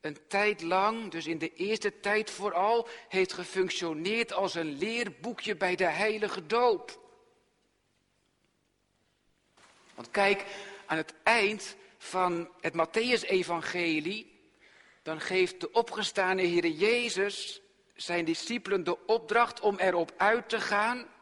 een 0.00 0.18
tijd 0.28 0.62
lang, 0.62 1.10
dus 1.10 1.26
in 1.26 1.38
de 1.38 1.54
eerste 1.54 2.00
tijd 2.00 2.30
vooral, 2.30 2.88
heeft 3.08 3.32
gefunctioneerd 3.32 4.32
als 4.32 4.54
een 4.54 4.78
leerboekje 4.78 5.56
bij 5.56 5.76
de 5.76 5.84
heilige 5.84 6.46
doop. 6.46 7.00
Want 9.94 10.10
kijk, 10.10 10.44
aan 10.86 10.96
het 10.96 11.14
eind 11.22 11.76
van 11.98 12.48
het 12.60 12.72
Matthäus-evangelie, 12.72 14.40
dan 15.02 15.20
geeft 15.20 15.60
de 15.60 15.72
opgestane 15.72 16.42
Heer 16.42 16.66
Jezus 16.66 17.60
zijn 17.94 18.24
discipelen 18.24 18.84
de 18.84 19.06
opdracht 19.06 19.60
om 19.60 19.78
erop 19.78 20.12
uit 20.16 20.48
te 20.48 20.60
gaan, 20.60 21.14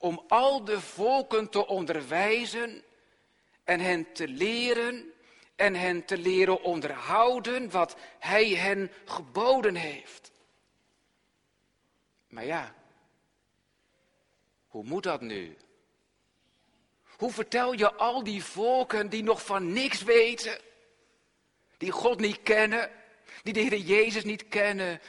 om 0.00 0.24
al 0.28 0.64
de 0.64 0.80
volken 0.80 1.48
te 1.48 1.66
onderwijzen 1.66 2.82
en 3.64 3.80
hen 3.80 4.12
te 4.12 4.28
leren 4.28 5.12
en 5.56 5.74
hen 5.74 6.04
te 6.04 6.18
leren 6.18 6.62
onderhouden 6.62 7.70
wat 7.70 7.96
Hij 8.18 8.48
hen 8.48 8.92
geboden 9.04 9.74
heeft. 9.74 10.32
Maar 12.28 12.44
ja, 12.44 12.74
hoe 14.66 14.84
moet 14.84 15.02
dat 15.02 15.20
nu? 15.20 15.56
Hoe 17.16 17.30
vertel 17.30 17.72
je 17.72 17.94
al 17.94 18.24
die 18.24 18.44
volken 18.44 19.08
die 19.08 19.22
nog 19.22 19.44
van 19.44 19.72
niks 19.72 20.02
weten, 20.02 20.58
die 21.76 21.90
God 21.90 22.18
niet 22.20 22.42
kennen, 22.42 22.90
die 23.42 23.52
de 23.52 23.60
Heer 23.60 23.76
Jezus 23.76 24.24
niet 24.24 24.48
kennen, 24.48 25.00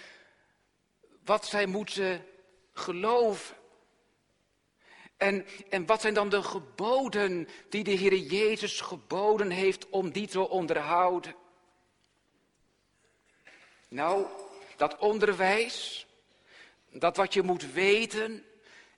wat 1.24 1.46
zij 1.46 1.66
moeten 1.66 2.26
geloven? 2.74 3.60
En, 5.22 5.46
en 5.70 5.86
wat 5.86 6.02
zijn 6.02 6.14
dan 6.14 6.30
de 6.30 6.44
geboden 6.44 7.48
die 7.70 7.84
de 7.84 7.92
Heer 7.92 8.18
Jezus 8.18 8.82
geboden 8.82 9.50
heeft 9.50 9.90
om 9.90 10.12
die 10.12 10.28
te 10.28 10.50
onderhouden? 10.50 11.36
Nou, 13.88 14.26
dat 14.78 14.98
onderwijs, 14.98 16.08
dat 16.92 17.18
wat 17.18 17.34
je 17.34 17.42
moet 17.42 17.72
weten 17.74 18.46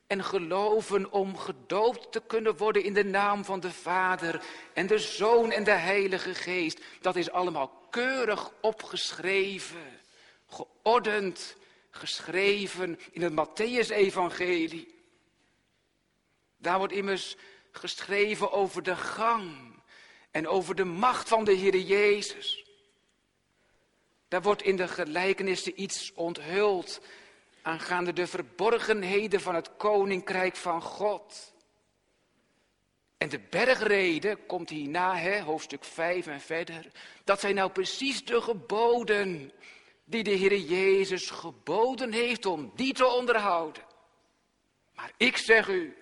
en 0.07 0.23
geloven 0.23 1.11
om 1.11 1.37
gedoopt 1.37 2.11
te 2.11 2.21
kunnen 2.27 2.57
worden 2.57 2.83
in 2.83 2.93
de 2.93 3.05
naam 3.05 3.45
van 3.45 3.59
de 3.59 3.71
Vader 3.71 4.43
en 4.73 4.87
de 4.87 4.99
Zoon 4.99 5.51
en 5.51 5.63
de 5.63 5.71
Heilige 5.71 6.33
Geest, 6.33 6.79
dat 7.01 7.15
is 7.15 7.31
allemaal 7.31 7.87
keurig 7.89 8.51
opgeschreven, 8.61 9.99
geordend, 10.47 11.55
geschreven 11.89 12.99
in 13.11 13.21
het 13.21 13.33
Matthäus-evangelie. 13.33 14.92
Daar 16.63 16.77
wordt 16.77 16.93
immers 16.93 17.35
geschreven 17.71 18.51
over 18.51 18.83
de 18.83 18.95
gang 18.95 19.81
en 20.31 20.47
over 20.47 20.75
de 20.75 20.83
macht 20.83 21.27
van 21.27 21.43
de 21.43 21.53
Heer 21.53 21.77
Jezus. 21.77 22.65
Daar 24.27 24.41
wordt 24.41 24.61
in 24.61 24.75
de 24.75 24.87
gelijkenissen 24.87 25.81
iets 25.81 26.13
onthuld 26.13 27.01
aangaande 27.61 28.13
de 28.13 28.27
verborgenheden 28.27 29.41
van 29.41 29.55
het 29.55 29.75
koninkrijk 29.77 30.55
van 30.55 30.81
God. 30.81 31.53
En 33.17 33.29
de 33.29 33.39
bergrede 33.39 34.35
komt 34.35 34.69
hierna, 34.69 35.15
hè, 35.15 35.41
hoofdstuk 35.41 35.83
5 35.83 36.27
en 36.27 36.41
verder. 36.41 36.91
Dat 37.23 37.39
zijn 37.39 37.55
nou 37.55 37.71
precies 37.71 38.25
de 38.25 38.41
geboden 38.41 39.51
die 40.03 40.23
de 40.23 40.31
Heer 40.31 40.57
Jezus 40.57 41.29
geboden 41.29 42.11
heeft 42.11 42.45
om 42.45 42.71
die 42.75 42.93
te 42.93 43.05
onderhouden. 43.05 43.83
Maar 44.95 45.11
ik 45.17 45.37
zeg 45.37 45.67
u, 45.67 45.97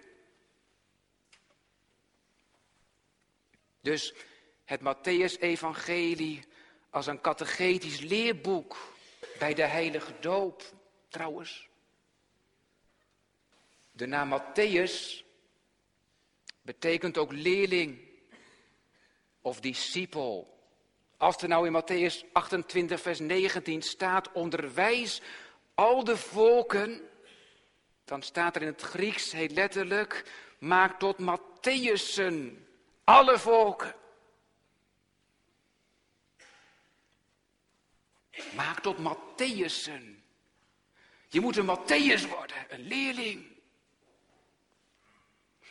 Dus 3.81 4.13
het 4.65 4.79
Matthäus-evangelie 4.81 6.43
als 6.89 7.07
een 7.07 7.21
catechetisch 7.21 7.99
leerboek 7.99 8.77
bij 9.39 9.53
de 9.53 9.63
heilige 9.63 10.13
doop, 10.19 10.63
trouwens. 11.07 11.69
De 13.91 14.05
naam 14.05 14.39
Matthäus 14.39 15.23
betekent 16.61 17.17
ook 17.17 17.31
leerling 17.31 17.99
of 19.41 19.59
discipel. 19.59 20.59
Als 21.17 21.41
er 21.41 21.47
nou 21.47 21.67
in 21.67 21.81
Matthäus 21.81 22.31
28, 22.31 23.01
vers 23.01 23.19
19 23.19 23.81
staat, 23.81 24.31
onderwijs 24.31 25.21
al 25.73 26.03
de 26.03 26.17
volken, 26.17 27.01
dan 28.05 28.21
staat 28.21 28.55
er 28.55 28.61
in 28.61 28.67
het 28.67 28.81
Grieks 28.81 29.31
heel 29.31 29.47
letterlijk, 29.47 30.31
maak 30.59 30.99
tot 30.99 31.17
Matthäusen 31.17 32.69
alle 33.03 33.39
volken. 33.39 33.95
Maak 38.55 38.79
tot 38.79 38.97
Matthäusen. 38.97 40.23
Je 41.27 41.39
moet 41.39 41.57
een 41.57 41.65
Matthäus 41.65 42.27
worden, 42.29 42.65
een 42.69 42.87
leerling. 42.87 43.45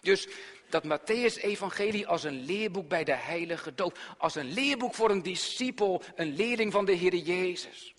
Dus 0.00 0.28
dat 0.68 0.84
Matthäus-evangelie 0.84 2.06
als 2.06 2.22
een 2.22 2.44
leerboek 2.44 2.88
bij 2.88 3.04
de 3.04 3.14
heilige 3.14 3.74
doop, 3.74 3.98
als 4.18 4.34
een 4.34 4.52
leerboek 4.52 4.94
voor 4.94 5.10
een 5.10 5.22
discipel, 5.22 6.02
een 6.14 6.36
leerling 6.36 6.72
van 6.72 6.84
de 6.84 6.92
Heer 6.92 7.14
Jezus. 7.14 7.94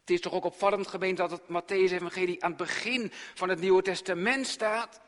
Het 0.00 0.10
is 0.10 0.20
toch 0.20 0.32
ook 0.32 0.44
opvallend 0.44 0.86
gemeend 0.86 1.16
dat 1.16 1.30
het 1.30 1.42
Matthäus-evangelie 1.42 2.42
aan 2.42 2.50
het 2.50 2.58
begin 2.58 3.12
van 3.34 3.48
het 3.48 3.60
Nieuwe 3.60 3.82
Testament 3.82 4.46
staat. 4.46 5.00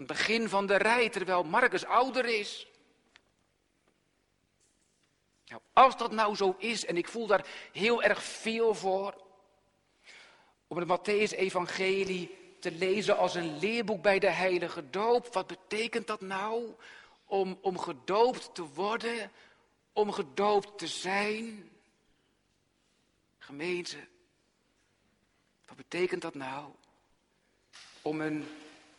Aan 0.00 0.06
het 0.06 0.16
begin 0.16 0.48
van 0.48 0.66
de 0.66 0.76
rij, 0.76 1.08
terwijl 1.08 1.42
Marcus 1.42 1.84
ouder 1.84 2.24
is. 2.24 2.66
Nou, 5.46 5.62
als 5.72 5.96
dat 5.96 6.12
nou 6.12 6.36
zo 6.36 6.54
is, 6.58 6.84
en 6.84 6.96
ik 6.96 7.08
voel 7.08 7.26
daar 7.26 7.46
heel 7.72 8.02
erg 8.02 8.22
veel 8.22 8.74
voor, 8.74 9.24
om 10.66 10.76
het 10.76 10.88
Matthäus-evangelie 10.88 12.36
te 12.60 12.70
lezen 12.70 13.16
als 13.16 13.34
een 13.34 13.58
leerboek 13.58 14.02
bij 14.02 14.18
de 14.18 14.30
heilige 14.30 14.90
doop. 14.90 15.32
Wat 15.32 15.46
betekent 15.46 16.06
dat 16.06 16.20
nou? 16.20 16.74
Om, 17.24 17.58
om 17.60 17.78
gedoopt 17.78 18.54
te 18.54 18.64
worden, 18.64 19.32
om 19.92 20.12
gedoopt 20.12 20.78
te 20.78 20.86
zijn. 20.86 21.70
Gemeente, 23.38 23.96
wat 25.66 25.76
betekent 25.76 26.22
dat 26.22 26.34
nou? 26.34 26.70
Om 28.02 28.20
een 28.20 28.46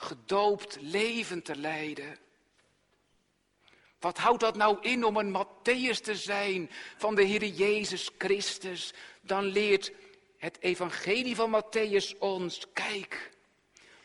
gedoopt 0.01 0.77
leven 0.79 1.41
te 1.41 1.55
leiden. 1.55 2.17
Wat 3.99 4.17
houdt 4.17 4.39
dat 4.39 4.55
nou 4.55 4.77
in 4.81 5.05
om 5.05 5.17
een 5.17 5.35
Matthäus 5.35 5.99
te 6.01 6.15
zijn 6.15 6.69
van 6.97 7.15
de 7.15 7.23
Heer 7.23 7.45
Jezus 7.45 8.09
Christus? 8.17 8.93
Dan 9.21 9.43
leert 9.43 9.91
het 10.37 10.57
evangelie 10.59 11.35
van 11.35 11.63
Matthäus 11.63 12.17
ons, 12.19 12.65
kijk, 12.73 13.31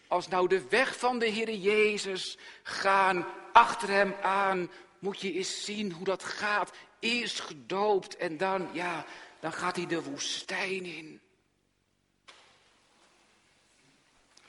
als 0.08 0.28
nou 0.28 0.48
de 0.48 0.68
weg 0.68 0.98
van 0.98 1.18
de 1.18 1.26
Heer 1.26 1.54
Jezus 1.54 2.38
gaan, 2.62 3.26
achter 3.52 3.88
hem 3.88 4.14
aan, 4.22 4.70
moet 4.98 5.20
je 5.20 5.32
eens 5.32 5.64
zien 5.64 5.92
hoe 5.92 6.04
dat 6.04 6.24
gaat. 6.24 6.72
Eerst 7.00 7.40
gedoopt 7.40 8.16
en 8.16 8.36
dan, 8.36 8.68
ja, 8.72 9.04
dan 9.40 9.52
gaat 9.52 9.76
hij 9.76 9.86
de 9.86 10.02
woestijn 10.02 10.84
in. 10.84 11.20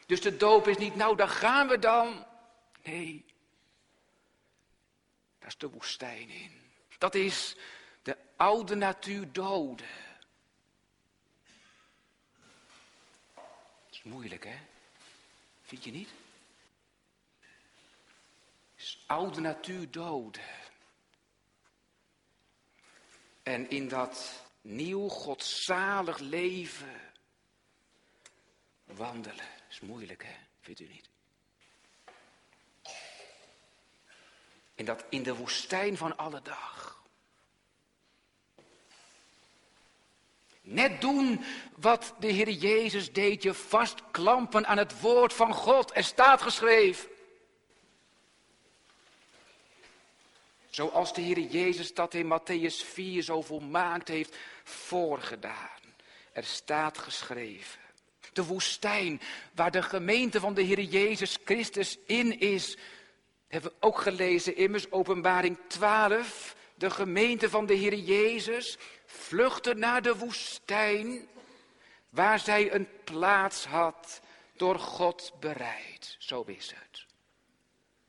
Dus 0.08 0.22
de 0.22 0.38
doop 0.38 0.68
is 0.68 0.78
niet, 0.78 0.96
nou, 0.96 1.16
daar 1.16 1.30
gaan 1.30 1.68
we 1.68 1.80
dan. 1.80 2.26
Nee, 2.84 3.26
dat 5.40 5.48
is 5.48 5.58
de 5.58 5.70
woestijn 5.70 6.30
in. 6.30 6.52
Dat 6.98 7.16
is 7.16 7.56
de 8.02 8.18
oude 8.36 8.76
natuur 8.76 9.32
doden. 9.32 9.88
Is 13.90 14.04
moeilijk, 14.04 14.44
hè? 14.44 14.58
Vind 15.62 15.84
je 15.84 15.92
niet? 15.92 16.10
Is 18.76 19.04
oude 19.08 19.42
natuur 19.42 19.92
doden. 19.92 20.44
En 23.44 23.70
in 23.70 23.88
dat 23.88 24.44
nieuw 24.62 25.08
godzalig 25.08 26.18
leven 26.18 27.02
wandelen. 28.84 29.57
Is 29.70 29.80
moeilijk, 29.80 30.24
hè? 30.24 30.36
Vindt 30.62 30.80
u 30.80 30.88
niet? 30.88 31.10
In, 34.76 34.86
dat, 34.86 35.06
in 35.10 35.24
de 35.24 35.36
woestijn 35.36 35.98
van 35.98 36.18
alle 36.18 36.42
dag. 36.42 37.06
Net 40.62 41.02
doen 41.02 41.44
wat 41.76 42.14
de 42.20 42.28
Heer 42.28 42.50
Jezus 42.50 43.14
deed, 43.14 43.44
je 43.44 43.54
vastklampen 43.54 44.68
aan 44.68 44.78
het 44.78 45.02
woord 45.02 45.34
van 45.34 45.54
God. 45.54 45.96
Er 45.96 46.04
staat 46.04 46.42
geschreven. 46.42 47.10
Zoals 50.70 51.14
de 51.14 51.22
Heer 51.22 51.40
Jezus 51.40 51.94
dat 51.94 52.14
in 52.14 52.40
Matthäus 52.40 52.86
4 52.86 53.24
zo 53.24 53.42
volmaakt 53.42 54.08
heeft 54.08 54.38
voorgedaan. 54.64 55.80
Er 56.32 56.44
staat 56.44 56.98
geschreven. 56.98 57.87
De 58.38 58.46
woestijn 58.46 59.22
waar 59.54 59.72
de 59.72 59.82
gemeente 59.82 60.40
van 60.40 60.54
de 60.54 60.62
Heer 60.62 60.82
Jezus 60.82 61.38
Christus 61.46 61.98
in 62.06 62.40
is. 62.40 62.78
Hebben 63.48 63.72
we 63.72 63.78
ook 63.88 64.02
gelezen 64.02 64.56
immers 64.56 64.92
openbaring 64.92 65.58
12. 65.68 66.56
De 66.76 66.90
gemeente 66.90 67.50
van 67.50 67.66
de 67.66 67.74
Heer 67.74 67.96
Jezus 67.96 68.78
vluchtte 69.06 69.74
naar 69.74 70.02
de 70.02 70.16
woestijn, 70.16 71.28
waar 72.10 72.40
zij 72.40 72.74
een 72.74 72.88
plaats 73.04 73.66
had 73.66 74.22
door 74.56 74.80
God 74.80 75.34
bereid. 75.40 76.16
Zo 76.20 76.44
is 76.46 76.74
het. 76.76 77.06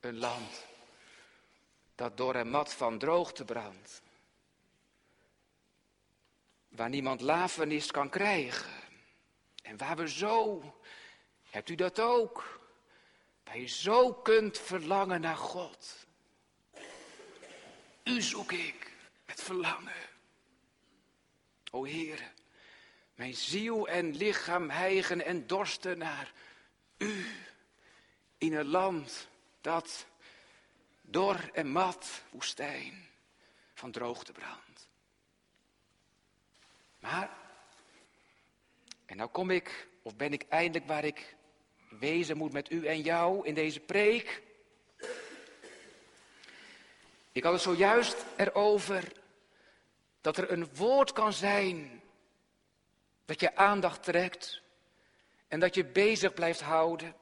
Een 0.01 0.19
land 0.19 0.67
dat 1.95 2.17
door 2.17 2.35
een 2.35 2.51
mat 2.51 2.73
van 2.73 2.99
droogte 2.99 3.45
brandt. 3.45 4.03
Waar 6.69 6.89
niemand 6.89 7.21
lafenis 7.21 7.91
kan 7.91 8.09
krijgen. 8.09 8.87
En 9.69 9.77
waar 9.77 9.97
we 9.97 10.09
zo, 10.09 10.63
hebt 11.51 11.69
u 11.69 11.75
dat 11.75 12.01
ook? 12.01 12.61
Waar 13.45 13.59
je 13.59 13.67
zo 13.67 14.13
kunt 14.13 14.59
verlangen 14.59 15.21
naar 15.21 15.37
God. 15.37 16.07
U 18.05 18.23
zoek 18.23 18.53
ik 18.53 18.93
met 19.27 19.43
verlangen. 19.43 20.09
O 21.71 21.85
Heer, 21.85 22.33
mijn 23.15 23.35
ziel 23.35 23.89
en 23.89 24.17
lichaam 24.17 24.71
hijgen 24.71 25.25
en 25.25 25.47
dorsten 25.47 25.99
naar 25.99 26.33
U 26.99 27.27
in 28.39 28.55
een 28.55 28.69
land 28.69 29.29
dat 29.61 30.07
dor 31.01 31.51
en 31.53 31.71
mat 31.71 32.23
woestijn 32.31 33.09
van 33.75 33.91
droogte 33.91 34.33
brandt. 34.33 34.89
Maar, 36.99 37.48
en 39.09 39.17
nou 39.17 39.31
kom 39.31 39.51
ik, 39.51 39.89
of 40.03 40.17
ben 40.17 40.33
ik 40.33 40.45
eindelijk 40.49 40.87
waar 40.87 41.05
ik 41.05 41.37
wezen 41.89 42.37
moet 42.37 42.53
met 42.53 42.71
u 42.71 42.87
en 42.87 43.01
jou 43.01 43.47
in 43.47 43.55
deze 43.55 43.81
preek. 43.81 44.43
Ik 47.33 47.43
had 47.43 47.53
het 47.53 47.63
zojuist 47.63 48.25
erover 48.37 49.13
dat 50.21 50.37
er 50.37 50.53
een 50.53 50.75
woord 50.75 51.13
kan 51.13 51.33
zijn 51.33 52.03
dat 53.25 53.41
je 53.41 53.57
aandacht 53.57 54.03
trekt 54.03 54.63
en 55.49 55.61
dat 55.61 55.75
je 55.75 55.85
bezig 55.85 56.35
blijft 56.35 56.61
houden. 56.61 57.15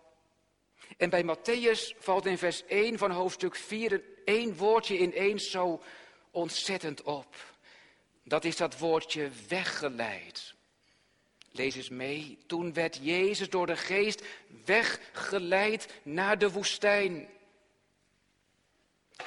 En 0.97 1.11
bij 1.11 1.25
Matthäus 1.25 1.99
valt 1.99 2.27
in 2.27 2.39
vers 2.39 2.65
1 2.65 2.99
van 2.99 3.11
hoofdstuk 3.11 3.57
4 3.57 4.03
één 4.25 4.57
woordje 4.57 4.99
ineens 4.99 5.51
zo 5.51 5.83
ontzettend 6.31 7.03
op. 7.03 7.35
Dat 8.23 8.45
is 8.45 8.57
dat 8.57 8.79
woordje 8.79 9.31
weggeleid. 9.49 10.46
Lees 11.57 11.77
eens 11.77 11.89
mee. 11.89 12.39
Toen 12.47 12.73
werd 12.73 12.99
Jezus 13.03 13.51
door 13.51 13.67
de 13.67 13.77
geest 13.77 14.23
weggeleid 14.65 15.89
naar 16.03 16.39
de 16.39 16.51
woestijn. 16.51 17.29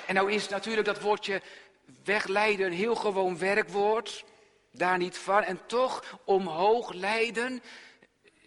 En 0.05 0.15
nou 0.15 0.31
is 0.31 0.47
natuurlijk 0.47 0.85
dat 0.85 1.01
woordje 1.01 1.41
wegleiden 2.03 2.65
een 2.65 2.73
heel 2.73 2.95
gewoon 2.95 3.37
werkwoord. 3.37 4.23
Daar 4.71 4.97
niet 4.97 5.17
van. 5.17 5.43
En 5.43 5.59
toch 5.65 6.19
omhoog 6.25 6.93
leiden, 6.93 7.63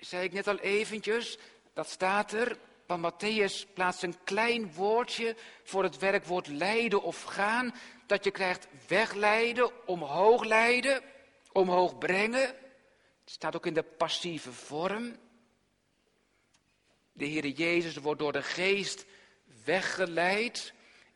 zei 0.00 0.24
ik 0.24 0.32
net 0.32 0.48
al 0.48 0.58
eventjes, 0.58 1.38
dat 1.72 1.88
staat 1.88 2.32
er. 2.32 2.56
Want 2.86 3.12
Matthäus 3.12 3.72
plaatst 3.74 4.02
een 4.02 4.16
klein 4.24 4.72
woordje 4.74 5.36
voor 5.62 5.82
het 5.82 5.98
werkwoord 5.98 6.46
leiden 6.46 7.02
of 7.02 7.22
gaan. 7.22 7.74
Dat 8.06 8.24
je 8.24 8.30
krijgt 8.30 8.66
wegleiden, 8.88 9.70
omhoog 9.86 10.44
leiden, 10.44 11.02
omhoog 11.52 11.98
brengen. 11.98 12.61
Het 13.24 13.32
staat 13.32 13.56
ook 13.56 13.66
in 13.66 13.74
de 13.74 13.82
passieve 13.82 14.52
vorm. 14.52 15.16
De 17.12 17.24
Heer 17.24 17.46
Jezus 17.46 17.96
wordt 17.96 18.20
door 18.20 18.32
de 18.32 18.42
geest 18.42 19.04
weggeleid 19.64 20.72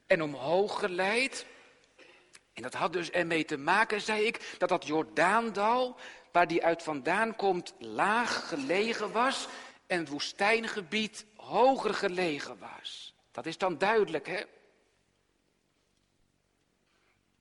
en 0.07 0.23
omhoog 0.23 0.79
geleid. 0.79 1.47
En 2.53 2.63
dat 2.63 2.75
had 2.75 2.93
dus 2.93 3.11
ermee 3.11 3.45
te 3.45 3.57
maken, 3.57 4.01
zei 4.01 4.25
ik, 4.25 4.55
dat 4.59 4.69
dat 4.69 4.87
Jordaandal, 4.87 5.97
waar 6.33 6.47
die 6.47 6.65
uit 6.65 6.83
vandaan 6.83 7.37
komt, 7.37 7.75
laag 7.79 8.49
gelegen 8.49 9.13
was. 9.13 9.49
en 9.87 9.99
het 9.99 10.09
woestijngebied 10.09 11.27
hoger 11.37 11.95
gelegen 11.95 12.59
was. 12.59 13.15
Dat 13.31 13.47
is 13.47 13.59
dan 13.59 13.79
duidelijk, 13.79 14.27
hè? 14.27 14.43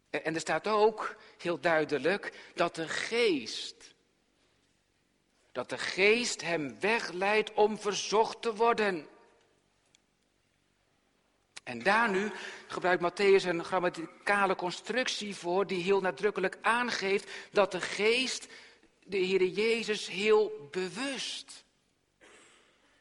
En 0.10 0.34
er 0.34 0.40
staat 0.40 0.68
ook 0.68 1.16
heel 1.38 1.60
duidelijk 1.60 2.52
dat 2.54 2.76
de 2.76 2.88
geest, 2.88 3.95
dat 5.56 5.70
de 5.70 5.78
geest 5.78 6.42
hem 6.42 6.80
wegleidt 6.80 7.54
om 7.54 7.80
verzocht 7.80 8.42
te 8.42 8.56
worden. 8.56 9.08
En 11.64 11.84
daar 11.84 12.10
nu 12.10 12.32
gebruikt 12.68 13.04
Matthäus 13.04 13.48
een 13.48 13.64
grammaticale 13.64 14.56
constructie 14.56 15.36
voor 15.36 15.68
die 15.68 15.84
heel 15.84 16.02
nadrukkelijk 16.02 16.58
aangeeft 16.62 17.30
dat 17.52 17.72
de 17.72 17.82
geest 17.82 18.48
de 19.04 19.18
Heer 19.18 19.44
Jezus 19.44 20.08
heel 20.08 20.68
bewust, 20.72 21.64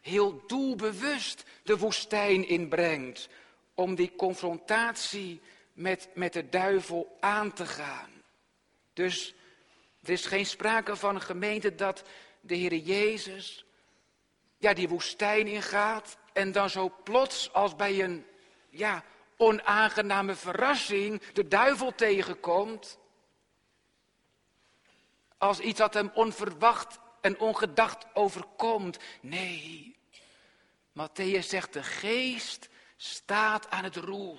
heel 0.00 0.42
doelbewust 0.46 1.44
de 1.62 1.78
woestijn 1.78 2.48
inbrengt 2.48 3.28
om 3.74 3.94
die 3.94 4.16
confrontatie 4.16 5.40
met, 5.72 6.08
met 6.14 6.32
de 6.32 6.48
duivel 6.48 7.16
aan 7.20 7.52
te 7.52 7.66
gaan. 7.66 8.10
Dus 8.92 9.34
er 10.02 10.10
is 10.10 10.26
geen 10.26 10.46
sprake 10.46 10.96
van 10.96 11.14
een 11.14 11.20
gemeente 11.20 11.74
dat 11.74 12.02
de 12.44 12.54
Heer 12.54 12.74
Jezus 12.74 13.64
ja, 14.59 14.74
die 14.74 14.88
woestijn 14.88 15.46
ingaat 15.46 16.16
en 16.33 16.52
dan 16.52 16.70
zo 16.70 16.94
plots 17.04 17.52
als 17.52 17.76
bij 17.76 18.02
een 18.02 18.26
ja, 18.68 19.04
onaangename 19.37 20.35
verrassing 20.35 21.22
de 21.33 21.48
duivel 21.48 21.94
tegenkomt. 21.94 22.98
Als 25.38 25.61
iets 25.61 25.78
dat 25.78 25.94
hem 25.94 26.11
onverwacht 26.14 26.98
en 27.20 27.38
ongedacht 27.38 28.07
overkomt. 28.14 28.98
Nee, 29.20 29.96
Matthäus 30.92 31.46
zegt 31.46 31.72
de 31.72 31.83
geest 31.83 32.68
staat 32.96 33.70
aan 33.70 33.85
het 33.85 33.96
roer. 33.96 34.38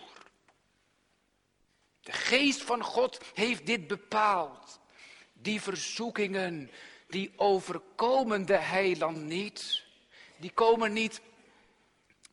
De 2.01 2.11
geest 2.11 2.61
van 2.61 2.83
God 2.83 3.19
heeft 3.33 3.65
dit 3.65 3.87
bepaald. 3.87 4.79
Die 5.33 5.61
verzoekingen, 5.61 6.71
die 7.07 7.33
overkomen 7.35 8.45
de 8.45 8.57
heiland 8.57 9.17
niet. 9.17 9.83
Die 10.37 10.51
komen 10.51 10.93
niet, 10.93 11.21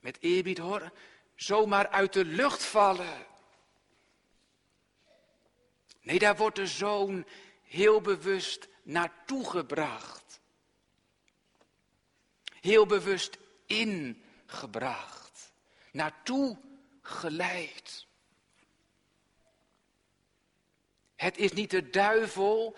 met 0.01 0.19
eerbied 0.21 0.59
hoor, 0.59 0.93
zomaar 1.35 1.89
uit 1.89 2.13
de 2.13 2.25
lucht 2.25 2.65
vallen. 2.65 3.27
Nee, 6.01 6.19
daar 6.19 6.37
wordt 6.37 6.57
de 6.57 6.67
zoon 6.67 7.27
heel 7.63 8.01
bewust 8.01 8.69
naartoe 8.83 9.51
gebracht. 9.51 10.41
Heel 12.61 12.87
bewust 12.87 13.39
ingebracht. 13.67 15.53
Naartoe 15.93 16.59
geleid. 17.03 18.07
Het 21.17 21.37
is 21.39 21.53
niet 21.53 21.71
de 21.71 21.91
duivel 21.91 22.77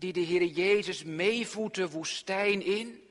die 0.00 0.12
de 0.12 0.20
Heer 0.20 0.44
Jezus 0.44 1.04
meevoert 1.04 1.74
de 1.74 1.90
woestijn 1.90 2.62
in. 2.62 3.08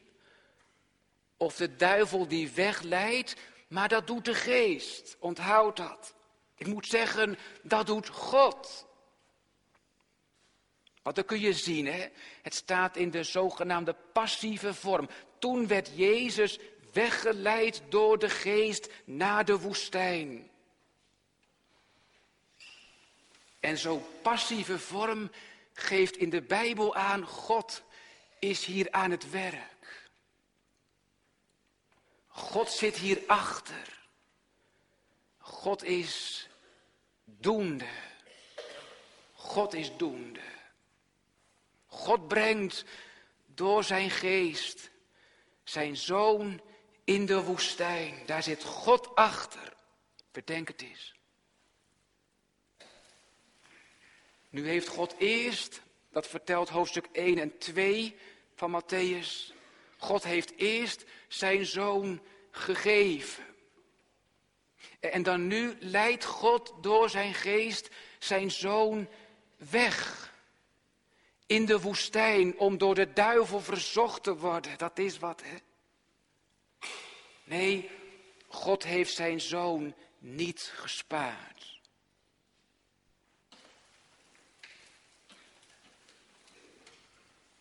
Of 1.38 1.56
de 1.56 1.76
duivel 1.76 2.28
die 2.28 2.52
wegleidt, 2.52 3.36
maar 3.68 3.88
dat 3.88 4.08
doet 4.08 4.26
de 4.26 4.34
geest. 4.34 5.16
Onthoud 5.20 5.78
dat. 5.78 6.14
Ik 6.56 6.68
moet 6.68 6.88
zeggen, 6.88 7.38
dat 7.62 7.86
doet 7.88 8.10
God. 8.10 8.88
Want 11.02 11.16
dan 11.16 11.26
kun 11.26 11.40
je 11.40 11.54
zien, 11.54 11.86
hè? 11.86 12.08
het 12.42 12.54
staat 12.54 12.98
in 12.98 13.12
de 13.12 13.24
zogenaamde 13.24 13.96
passieve 14.14 14.74
vorm. 14.74 15.10
Toen 15.40 15.68
werd 15.68 15.90
Jezus 15.96 16.60
weggeleid 16.94 17.82
door 17.90 18.20
de 18.20 18.30
geest 18.30 18.90
naar 19.04 19.46
de 19.46 19.60
woestijn. 19.60 20.50
En 23.60 23.78
zo'n 23.78 24.04
passieve 24.22 24.80
vorm 24.80 25.32
geeft 25.80 26.18
in 26.18 26.30
de 26.30 26.42
Bijbel 26.42 26.96
aan, 26.96 27.26
God 27.26 27.84
is 28.40 28.66
hier 28.66 28.92
aan 28.92 29.12
het 29.12 29.30
werk. 29.30 30.10
God 32.28 32.70
zit 32.70 32.96
hierachter. 32.96 34.08
God 35.38 35.84
is 35.84 36.48
doende. 37.24 37.88
God 39.34 39.74
is 39.74 39.98
doende. 39.98 40.40
God 41.86 42.28
brengt 42.28 42.86
door 43.46 43.84
zijn 43.84 44.10
geest 44.10 44.90
zijn 45.64 45.98
zoon 45.98 46.62
in 47.04 47.26
de 47.26 47.44
woestijn. 47.44 48.26
Daar 48.26 48.44
zit 48.44 48.64
God 48.64 49.16
achter. 49.16 49.74
Bedenk 50.32 50.68
het 50.68 50.82
eens. 50.82 51.19
Nu 54.50 54.68
heeft 54.68 54.88
God 54.88 55.16
eerst, 55.18 55.82
dat 56.12 56.28
vertelt 56.28 56.70
hoofdstuk 56.70 57.08
1 57.12 57.38
en 57.38 57.58
2 57.58 58.16
van 58.56 58.82
Matthäus, 58.82 59.54
God 59.98 60.24
heeft 60.24 60.54
eerst 60.56 61.06
zijn 61.28 61.66
zoon 61.66 62.22
gegeven. 62.52 63.44
En 65.00 65.24
dan 65.24 65.48
nu 65.48 65.78
leidt 65.80 66.26
God 66.26 66.74
door 66.82 67.10
zijn 67.10 67.34
geest 67.34 67.90
zijn 68.20 68.52
zoon 68.52 69.08
weg. 69.58 70.28
In 71.46 71.66
de 71.66 71.80
woestijn 71.80 72.58
om 72.58 72.78
door 72.78 72.96
de 72.96 73.14
duivel 73.14 73.60
verzocht 73.60 74.24
te 74.24 74.36
worden. 74.38 74.78
Dat 74.78 75.00
is 75.00 75.20
wat, 75.20 75.42
hè? 75.44 75.58
Nee, 77.44 77.90
God 78.48 78.84
heeft 78.84 79.14
zijn 79.14 79.42
zoon 79.42 79.94
niet 80.18 80.72
gespaard. 80.76 81.79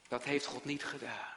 Dat 0.08 0.24
heeft 0.24 0.46
God 0.46 0.64
niet 0.64 0.84
gedaan. 0.84 1.36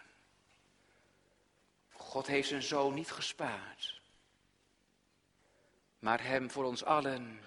God 1.92 2.28
heeft 2.28 2.48
zijn 2.48 2.64
zoon 2.64 2.94
niet 2.94 3.12
gespaard, 3.12 4.02
maar 6.00 6.24
hem 6.24 6.52
voor 6.52 6.64
ons 6.64 6.84
allen 6.84 7.42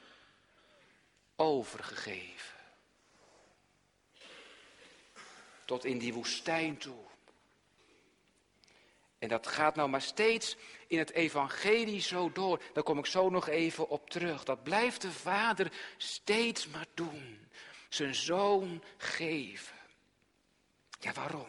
overgegeven. 1.37 2.58
Tot 5.64 5.84
in 5.84 5.98
die 5.98 6.14
woestijn 6.14 6.78
toe. 6.78 7.04
En 9.18 9.28
dat 9.28 9.46
gaat 9.46 9.74
nou 9.74 9.88
maar 9.88 10.02
steeds 10.02 10.56
in 10.87 10.98
het 10.98 11.10
evangelie 11.10 12.00
zo 12.00 12.32
door. 12.32 12.62
Daar 12.72 12.82
kom 12.82 12.98
ik 12.98 13.06
zo 13.06 13.30
nog 13.30 13.48
even 13.48 13.88
op 13.88 14.10
terug. 14.10 14.44
Dat 14.44 14.62
blijft 14.62 15.00
de 15.00 15.12
vader 15.12 15.72
steeds 15.96 16.66
maar 16.66 16.87
doen. 16.94 17.48
Zijn 17.88 18.14
zoon 18.14 18.82
geven. 18.96 19.76
Ja, 21.00 21.12
waarom? 21.12 21.48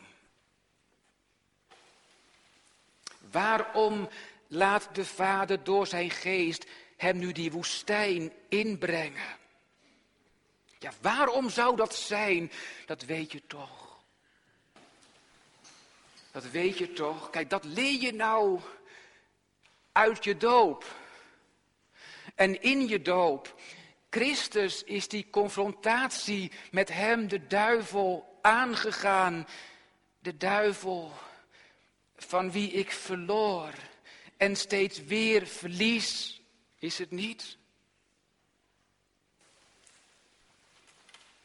Waarom 3.32 4.10
laat 4.48 4.96
de 4.96 5.06
Vader 5.06 5.64
door 5.64 5.88
zijn 5.88 6.12
geest 6.12 6.66
hem 6.98 7.18
nu 7.18 7.32
die 7.32 7.52
woestijn 7.52 8.32
inbrengen? 8.50 9.38
Ja, 10.80 10.92
waarom 11.02 11.50
zou 11.50 11.76
dat 11.76 11.96
zijn? 11.96 12.52
Dat 12.86 13.04
weet 13.04 13.32
je 13.32 13.42
toch. 13.48 13.98
Dat 16.32 16.50
weet 16.50 16.78
je 16.78 16.94
toch. 16.94 17.30
Kijk, 17.30 17.50
dat 17.50 17.64
leer 17.64 18.02
je 18.02 18.14
nou 18.14 18.60
uit 19.92 20.24
je 20.24 20.38
doop. 20.38 20.96
En 22.36 22.62
in 22.62 22.88
je 22.88 23.02
doop. 23.02 23.60
Christus 24.10 24.84
is 24.84 25.08
die 25.08 25.30
confrontatie 25.30 26.52
met 26.72 26.90
hem, 26.90 27.28
de 27.28 27.48
duivel, 27.48 28.35
aangegaan. 28.46 29.48
De 30.20 30.38
duivel 30.38 31.14
van 32.16 32.52
wie 32.52 32.72
ik 32.72 32.92
verloor 32.92 33.74
en 34.38 34.56
steeds 34.56 35.04
weer 35.04 35.48
verlies, 35.48 36.42
is 36.80 36.98
het 36.98 37.12
niet? 37.12 37.58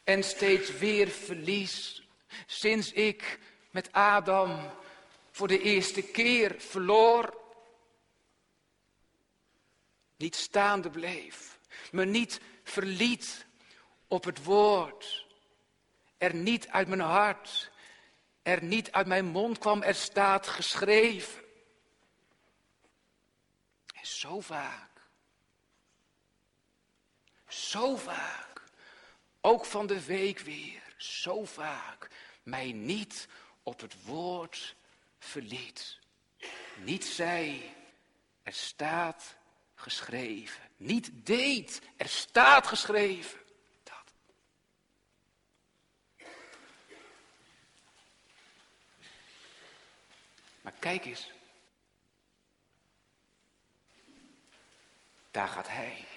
En 0.03 0.23
steeds 0.23 0.77
weer 0.77 1.07
verlies, 1.07 2.03
sinds 2.45 2.91
ik 2.91 3.39
met 3.71 3.91
Adam 3.91 4.69
voor 5.31 5.47
de 5.47 5.61
eerste 5.61 6.01
keer 6.01 6.55
verloor, 6.57 7.39
niet 10.17 10.35
staande 10.35 10.89
bleef, 10.89 11.59
me 11.91 12.05
niet 12.05 12.39
verliet 12.63 13.45
op 14.07 14.23
het 14.23 14.43
woord 14.43 15.29
er 16.21 16.35
niet 16.35 16.67
uit 16.67 16.87
mijn 16.87 16.99
hart, 16.99 17.71
er 18.41 18.63
niet 18.63 18.91
uit 18.91 19.07
mijn 19.07 19.25
mond 19.25 19.57
kwam, 19.57 19.81
er 19.81 19.95
staat 19.95 20.47
geschreven. 20.47 21.43
En 23.93 24.05
zo 24.05 24.39
vaak, 24.39 25.01
zo 27.47 27.95
vaak, 27.95 28.63
ook 29.41 29.65
van 29.65 29.87
de 29.87 30.05
week 30.05 30.39
weer, 30.39 30.93
zo 30.97 31.45
vaak, 31.45 32.09
mij 32.43 32.71
niet 32.71 33.27
op 33.63 33.79
het 33.79 34.03
woord 34.05 34.75
verliet. 35.19 35.99
Niet 36.75 37.05
zij, 37.05 37.75
er 38.43 38.53
staat 38.53 39.35
geschreven. 39.75 40.61
Niet 40.77 41.11
deed, 41.13 41.81
er 41.97 42.07
staat 42.07 42.67
geschreven. 42.67 43.39
Dat. 43.83 44.13
Maar 50.61 50.73
kijk 50.79 51.05
eens. 51.05 51.31
Daar 55.31 55.47
gaat 55.47 55.67
hij. 55.67 56.07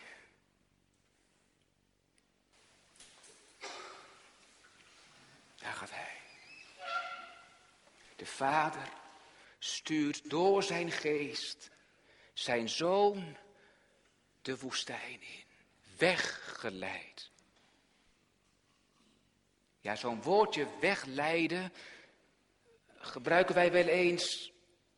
Daar 5.57 5.72
gaat 5.72 5.90
hij. 5.90 6.20
De 8.16 8.26
Vader 8.26 8.88
stuurt 9.59 10.30
door 10.30 10.62
zijn 10.62 10.90
geest 10.90 11.70
zijn 12.33 12.68
zoon 12.68 13.37
de 14.42 14.59
woestijn 14.59 15.22
in. 15.22 15.44
Weggeleid. 15.96 17.30
Ja, 19.80 19.96
zo'n 19.96 20.22
woordje 20.22 20.68
wegleiden 20.80 21.72
gebruiken 23.05 23.55
wij 23.55 23.73
wel 23.73 23.87
eens 23.87 24.53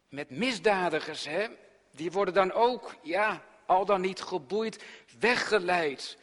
met 0.09 0.31
misdadigers, 0.31 1.25
hè? 1.25 1.47
Die 1.91 2.13
worden 2.13 2.35
dan 2.35 2.53
ook, 2.53 2.95
ja, 3.03 3.45
al 3.67 3.85
dan 3.85 4.01
niet 4.01 4.21
geboeid, 4.21 4.85
weggeleid. 5.19 6.19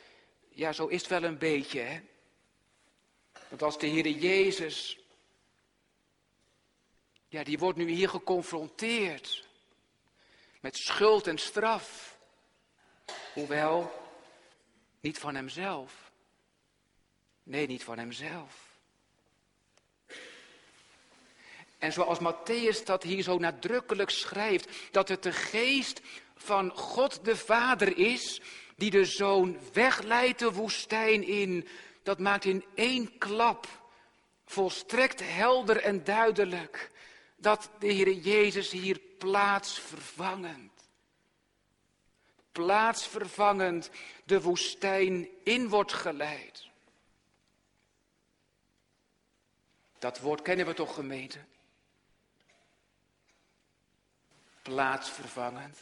Ja, 0.50 0.72
zo 0.72 0.88
is 0.88 1.02
het 1.02 1.10
wel 1.10 1.24
een 1.24 1.38
beetje, 1.38 1.80
hè? 1.80 2.02
Want 3.48 3.62
als 3.62 3.80
de 3.80 3.88
Heer 3.88 4.10
Jezus, 4.10 5.00
ja, 7.28 7.44
die 7.44 7.58
wordt 7.58 7.78
nu 7.78 7.90
hier 7.90 8.10
geconfronteerd 8.10 9.48
met 10.62 10.78
schuld 10.78 11.28
en 11.28 11.38
straf. 11.38 12.18
Hoewel, 13.34 13.92
niet 15.00 15.18
van 15.18 15.36
hemzelf. 15.36 16.12
Nee, 17.44 17.68
niet 17.68 17.84
van 17.84 17.98
hemzelf. 17.98 18.73
En 21.84 21.94
zoals 21.94 22.20
Matthäus 22.20 22.84
dat 22.86 23.04
hier 23.04 23.24
zo 23.24 23.38
nadrukkelijk 23.38 24.10
schrijft, 24.10 24.70
dat 24.92 25.08
het 25.08 25.24
de 25.24 25.32
geest 25.32 26.02
van 26.36 26.72
God 26.72 27.26
de 27.26 27.38
Vader 27.38 27.98
is, 27.98 28.42
die 28.76 28.90
de 28.90 29.06
Zoon 29.06 29.58
wegleidt 29.74 30.40
de 30.40 30.52
woestijn 30.52 31.28
in, 31.28 31.68
dat 32.04 32.20
maakt 32.20 32.46
in 32.46 32.66
één 32.76 33.18
klap 33.18 33.68
volstrekt 34.46 35.22
helder 35.24 35.78
en 35.78 36.04
duidelijk 36.04 36.92
dat 37.36 37.70
de 37.80 37.88
Heer 37.88 38.12
Jezus 38.14 38.72
hier 38.72 39.00
plaatsvervangend, 39.18 40.72
plaatsvervangend 42.52 43.90
de 44.26 44.42
woestijn 44.42 45.28
in 45.44 45.70
wordt 45.70 45.94
geleid. 45.94 46.68
Dat 50.00 50.20
woord 50.20 50.42
kennen 50.42 50.66
we 50.66 50.74
toch 50.74 50.94
gemeente? 50.94 51.40
Plaatsvervangend. 54.64 55.78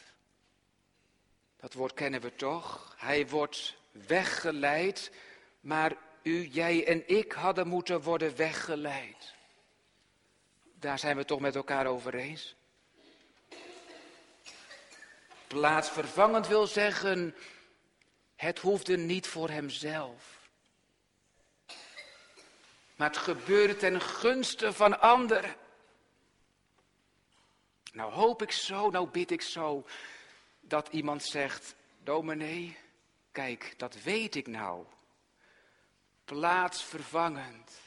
Dat 1.56 1.72
woord 1.72 1.94
kennen 1.94 2.20
we 2.20 2.34
toch? 2.34 2.94
Hij 2.98 3.28
wordt 3.28 3.76
weggeleid, 3.90 5.10
maar 5.60 5.92
u, 6.22 6.46
jij 6.46 6.86
en 6.86 7.08
ik 7.08 7.32
hadden 7.32 7.68
moeten 7.68 8.00
worden 8.00 8.36
weggeleid. 8.36 9.34
Daar 10.74 10.98
zijn 10.98 11.16
we 11.16 11.24
toch 11.24 11.40
met 11.40 11.54
elkaar 11.54 11.86
over 11.86 12.14
eens? 12.14 12.54
Plaatsvervangend 15.46 16.46
wil 16.46 16.66
zeggen, 16.66 17.34
het 18.36 18.58
hoefde 18.58 18.96
niet 18.96 19.26
voor 19.26 19.50
hemzelf. 19.50 20.40
Maar 22.96 23.08
het 23.08 23.16
gebeurde 23.16 23.76
ten 23.76 24.00
gunste 24.00 24.72
van 24.72 25.00
anderen. 25.00 25.54
Nou 27.92 28.12
hoop 28.12 28.42
ik 28.42 28.52
zo, 28.52 28.90
nou 28.90 29.08
bid 29.08 29.30
ik 29.30 29.42
zo, 29.42 29.86
dat 30.60 30.88
iemand 30.88 31.22
zegt, 31.24 31.74
dominee, 32.02 32.76
kijk, 33.32 33.74
dat 33.76 34.02
weet 34.02 34.34
ik 34.34 34.46
nou. 34.46 34.86
Plaatsvervangend. 36.24 37.80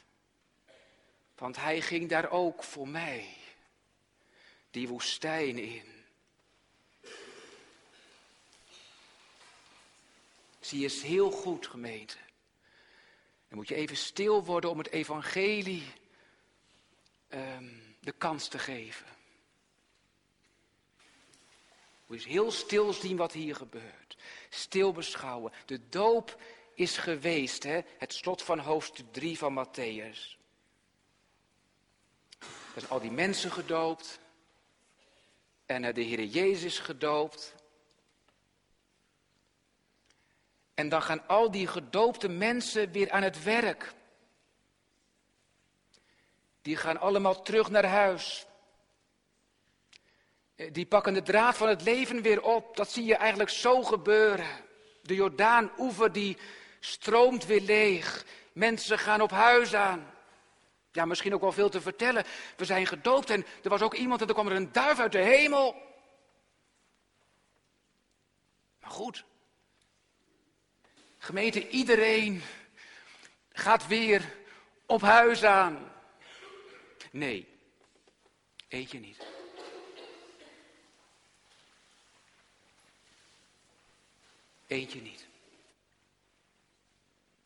Want 1.36 1.56
hij 1.56 1.82
ging 1.82 2.10
daar 2.10 2.30
ook 2.30 2.64
voor 2.64 2.88
mij, 2.88 3.36
die 4.72 4.88
woestijn 4.88 5.58
in. 5.58 5.94
Zie 10.60 10.80
je, 10.80 10.86
is 10.86 11.02
heel 11.02 11.32
goed, 11.32 11.68
gemeente. 11.68 12.18
Dan 13.48 13.58
moet 13.58 13.68
je 13.68 13.76
even 13.76 13.98
stil 13.98 14.44
worden 14.46 14.70
om 14.70 14.78
het 14.78 14.90
evangelie 14.90 15.84
um, 17.30 17.96
de 18.00 18.12
kans 18.12 18.48
te 18.48 18.60
geven. 18.60 19.15
Moet 22.06 22.24
je 22.24 22.30
heel 22.30 22.52
stil 22.52 22.94
zien 22.94 23.18
wat 23.18 23.32
hier 23.32 23.56
gebeurt. 23.56 24.18
Stil 24.50 24.92
beschouwen. 24.92 25.52
De 25.66 25.90
doop 25.90 26.42
is 26.74 26.98
geweest, 26.98 27.64
hè? 27.64 27.82
het 27.98 28.14
slot 28.14 28.42
van 28.42 28.60
hoofdstuk 28.60 29.06
3 29.12 29.38
van 29.38 29.66
Matthäus. 29.66 30.38
Er 32.40 32.82
zijn 32.82 32.90
al 32.92 33.00
die 33.00 33.12
mensen 33.12 33.52
gedoopt. 33.52 34.20
En 35.66 35.94
de 35.94 36.02
Heer 36.02 36.24
Jezus 36.24 36.80
gedoopt. 36.80 37.56
En 40.74 40.90
dan 40.90 41.02
gaan 41.02 41.28
al 41.28 41.52
die 41.52 41.68
gedoopte 41.68 42.30
mensen 42.30 42.92
weer 42.92 43.12
aan 43.12 43.24
het 43.24 43.44
werk. 43.44 43.94
Die 46.62 46.76
gaan 46.76 47.00
allemaal 47.00 47.42
terug 47.42 47.70
naar 47.70 47.86
huis. 47.86 48.46
Eh, 50.56 50.74
die 50.74 50.86
pakken 50.86 51.14
de 51.14 51.22
draad 51.22 51.58
van 51.58 51.68
het 51.68 51.82
leven 51.82 52.22
weer 52.22 52.42
op. 52.42 52.76
Dat 52.76 52.92
zie 52.92 53.06
je 53.06 53.16
eigenlijk 53.16 53.50
zo 53.50 53.84
gebeuren. 53.84 54.48
De 55.02 55.16
Jordaan-oever 55.16 56.12
die 56.12 56.38
stroomt 56.80 57.46
weer 57.46 57.62
leeg. 57.62 58.26
Mensen 58.54 59.00
gaan 59.00 59.22
op 59.22 59.32
huis 59.32 59.74
aan. 59.74 60.14
Ja, 60.92 61.06
misschien 61.06 61.34
ook 61.34 61.42
wel 61.42 61.52
veel 61.52 61.70
te 61.70 61.82
vertellen. 61.82 62.24
We 62.58 62.66
zijn 62.66 62.88
gedoopt 62.88 63.30
en 63.30 63.46
er 63.64 63.70
was 63.70 63.82
ook 63.82 63.94
iemand 63.94 64.22
en 64.22 64.28
er 64.28 64.34
kwam 64.34 64.48
er 64.48 64.56
een 64.56 64.72
duif 64.72 65.00
uit 65.00 65.12
de 65.12 65.18
hemel. 65.18 65.76
Maar 68.80 68.92
goed. 68.92 69.24
Gemeente, 71.18 71.70
iedereen 71.70 72.42
gaat 73.52 73.88
weer 73.88 74.36
op 74.86 75.02
huis 75.02 75.44
aan. 75.44 75.92
Nee, 77.12 77.48
eet 78.68 78.92
je 78.92 79.00
niet. 79.00 79.35
Eentje 84.68 85.02
niet. 85.02 85.28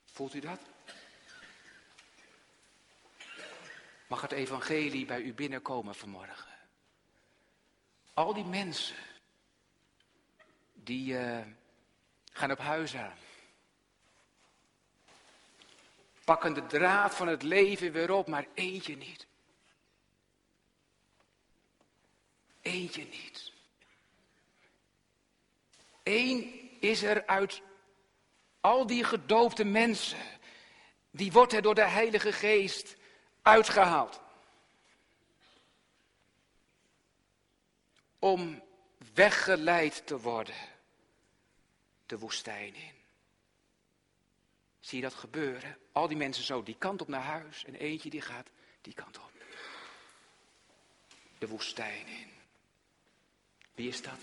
Voelt 0.06 0.34
u 0.34 0.40
dat? 0.40 0.60
Mag 4.08 4.22
het 4.22 4.32
evangelie 4.32 5.06
bij 5.06 5.22
u 5.22 5.34
binnenkomen 5.34 5.96
vanmorgen? 5.96 6.58
Al 8.14 8.34
die 8.34 8.46
mensen 8.46 8.96
die 10.74 11.14
uh, 11.14 11.40
gaan 12.32 12.52
op 12.52 12.58
huis 12.58 12.96
aan. 12.96 13.18
Pakken 16.24 16.54
de 16.54 16.66
draad 16.66 17.16
van 17.16 17.28
het 17.28 17.44
leven 17.44 17.92
weer 17.92 18.12
op, 18.12 18.28
maar 18.28 18.48
eentje 18.54 18.98
niet. 18.98 19.28
Eentje 22.62 23.06
niet. 23.06 23.52
Eén 26.04 26.59
is 26.80 27.04
er 27.04 27.26
uit 27.26 27.62
al 28.62 28.88
die 28.88 29.04
gedoopte 29.04 29.64
mensen, 29.64 30.40
die 31.12 31.32
wordt 31.32 31.54
er 31.54 31.62
door 31.62 31.76
de 31.76 31.88
Heilige 31.88 32.32
Geest 32.32 32.96
uitgehaald. 33.42 34.22
Om 38.20 38.64
weggeleid 39.14 40.08
te 40.08 40.20
worden 40.20 40.56
de 42.06 42.18
woestijn 42.18 42.76
in. 42.76 42.98
Zie 44.80 44.98
je 44.98 45.04
dat 45.04 45.14
gebeuren? 45.14 45.78
Al 45.92 46.08
die 46.08 46.18
mensen 46.18 46.44
zo 46.44 46.64
die 46.64 46.76
kant 46.78 47.02
op 47.02 47.08
naar 47.08 47.24
huis 47.24 47.66
en 47.66 47.76
eentje 47.76 48.10
die 48.10 48.22
gaat 48.22 48.50
die 48.82 48.94
kant 48.94 49.18
op. 49.18 49.32
De 51.38 51.48
woestijn 51.48 52.08
in. 52.08 52.30
Wie 53.74 53.88
is 53.88 54.02
dat? 54.02 54.20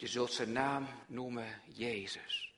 Je 0.00 0.06
zult 0.06 0.32
zijn 0.32 0.52
naam 0.52 0.88
noemen 1.06 1.62
Jezus. 1.64 2.52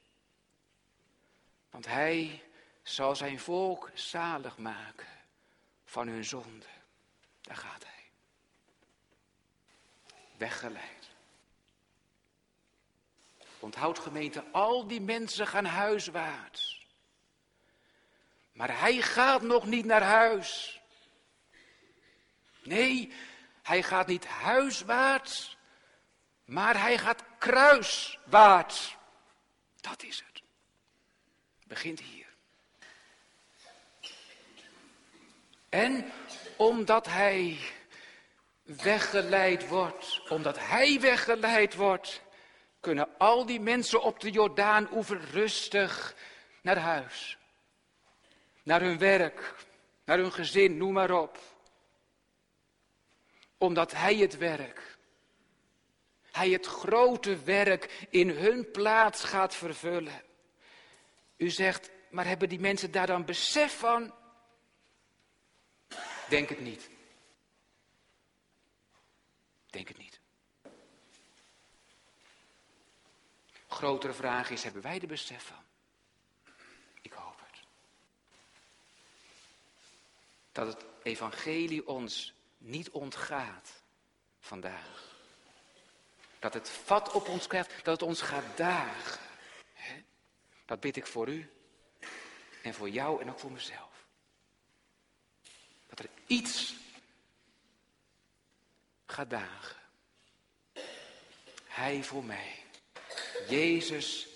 Want 1.71 1.87
hij 1.87 2.43
zal 2.83 3.17
zijn 3.17 3.41
volk 3.41 3.91
zalig 3.95 4.59
maken 4.59 5.07
van 5.85 6.09
hun 6.09 6.25
zonde. 6.25 6.67
Daar 7.41 7.57
gaat 7.57 7.85
hij. 7.85 8.05
Weggeleid. 10.37 11.11
Onthoud 13.59 13.99
gemeente, 13.99 14.45
al 14.53 14.87
die 14.87 15.01
mensen 15.01 15.47
gaan 15.47 15.65
huiswaarts. 15.65 16.87
Maar 18.53 18.81
hij 18.81 19.03
gaat 19.03 19.43
nog 19.43 19.67
niet 19.67 19.85
naar 19.85 20.03
huis. 20.03 20.81
Nee, 22.63 23.13
hij 23.63 23.83
gaat 23.83 24.07
niet 24.07 24.27
huiswaarts, 24.27 25.57
maar 26.45 26.81
hij 26.81 26.99
gaat 26.99 27.31
kruiswaarts. 27.43 28.97
Dat 29.81 30.03
is 30.03 30.23
het. 30.27 30.43
Begint 31.67 32.01
hier. 32.01 32.27
En 35.69 36.13
omdat 36.57 37.07
hij 37.07 37.59
weggeleid 38.63 39.69
wordt, 39.69 40.23
omdat 40.29 40.59
hij 40.59 41.01
weggeleid 41.01 41.75
wordt, 41.75 42.23
kunnen 42.81 43.09
al 43.19 43.47
die 43.47 43.61
mensen 43.61 44.03
op 44.03 44.21
de 44.21 44.31
Jordaan-oever 44.31 45.21
rustig 45.31 46.15
naar 46.61 46.79
huis. 46.79 47.39
Naar 48.63 48.81
hun 48.81 48.99
werk, 48.99 49.55
naar 50.05 50.19
hun 50.19 50.33
gezin, 50.33 50.77
noem 50.77 50.93
maar 50.93 51.11
op. 51.11 51.39
Omdat 53.59 53.93
hij 53.93 54.17
het 54.17 54.39
werk, 54.39 54.92
hij 56.33 56.51
het 56.51 56.67
grote 56.67 57.43
werk 57.43 58.07
in 58.11 58.31
hun 58.31 58.71
plaats 58.71 59.25
gaat 59.25 59.55
vervullen. 59.55 60.23
U 61.37 61.51
zegt, 61.51 61.91
maar 62.11 62.27
hebben 62.27 62.49
die 62.49 62.61
mensen 62.61 62.91
daar 62.91 63.07
dan 63.07 63.25
besef 63.25 63.79
van? 63.79 64.15
Denk 66.29 66.49
het 66.49 66.61
niet. 66.61 66.91
Denk 69.67 69.89
het 69.89 69.99
niet. 69.99 70.21
Grotere 73.69 74.13
vraag 74.13 74.51
is, 74.51 74.63
hebben 74.63 74.83
wij 74.83 75.01
er 75.01 75.07
besef 75.07 75.45
van? 75.45 75.65
Ik 77.03 77.13
hoop 77.13 77.41
het. 77.41 77.61
Dat 80.53 80.67
het 80.67 80.85
evangelie 81.03 81.87
ons 81.87 82.33
niet 82.59 82.91
ontgaat 82.91 83.83
vandaag. 84.41 85.12
Dat 86.43 86.55
het 86.55 86.69
vat 86.69 87.13
op 87.13 87.29
ons 87.29 87.47
krijgt, 87.47 87.85
dat 87.85 88.01
het 88.01 88.09
ons 88.09 88.21
gaat 88.21 88.57
dagen. 88.57 89.21
Dat 90.65 90.81
bid 90.81 90.97
ik 90.97 91.07
voor 91.07 91.29
u 91.29 91.51
en 92.63 92.75
voor 92.75 92.89
jou 92.89 93.21
en 93.21 93.31
ook 93.31 93.39
voor 93.39 93.53
mezelf. 93.53 94.07
Dat 95.87 95.99
er 95.99 96.09
iets 96.27 96.75
gaat 99.07 99.31
dagen. 99.31 99.77
Hij 101.67 102.03
voor 102.03 102.25
mij. 102.25 102.65
Jezus 103.49 104.29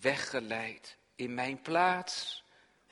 weggeleid 0.00 0.96
in 1.14 1.34
mijn 1.34 1.62
plaats, 1.62 2.44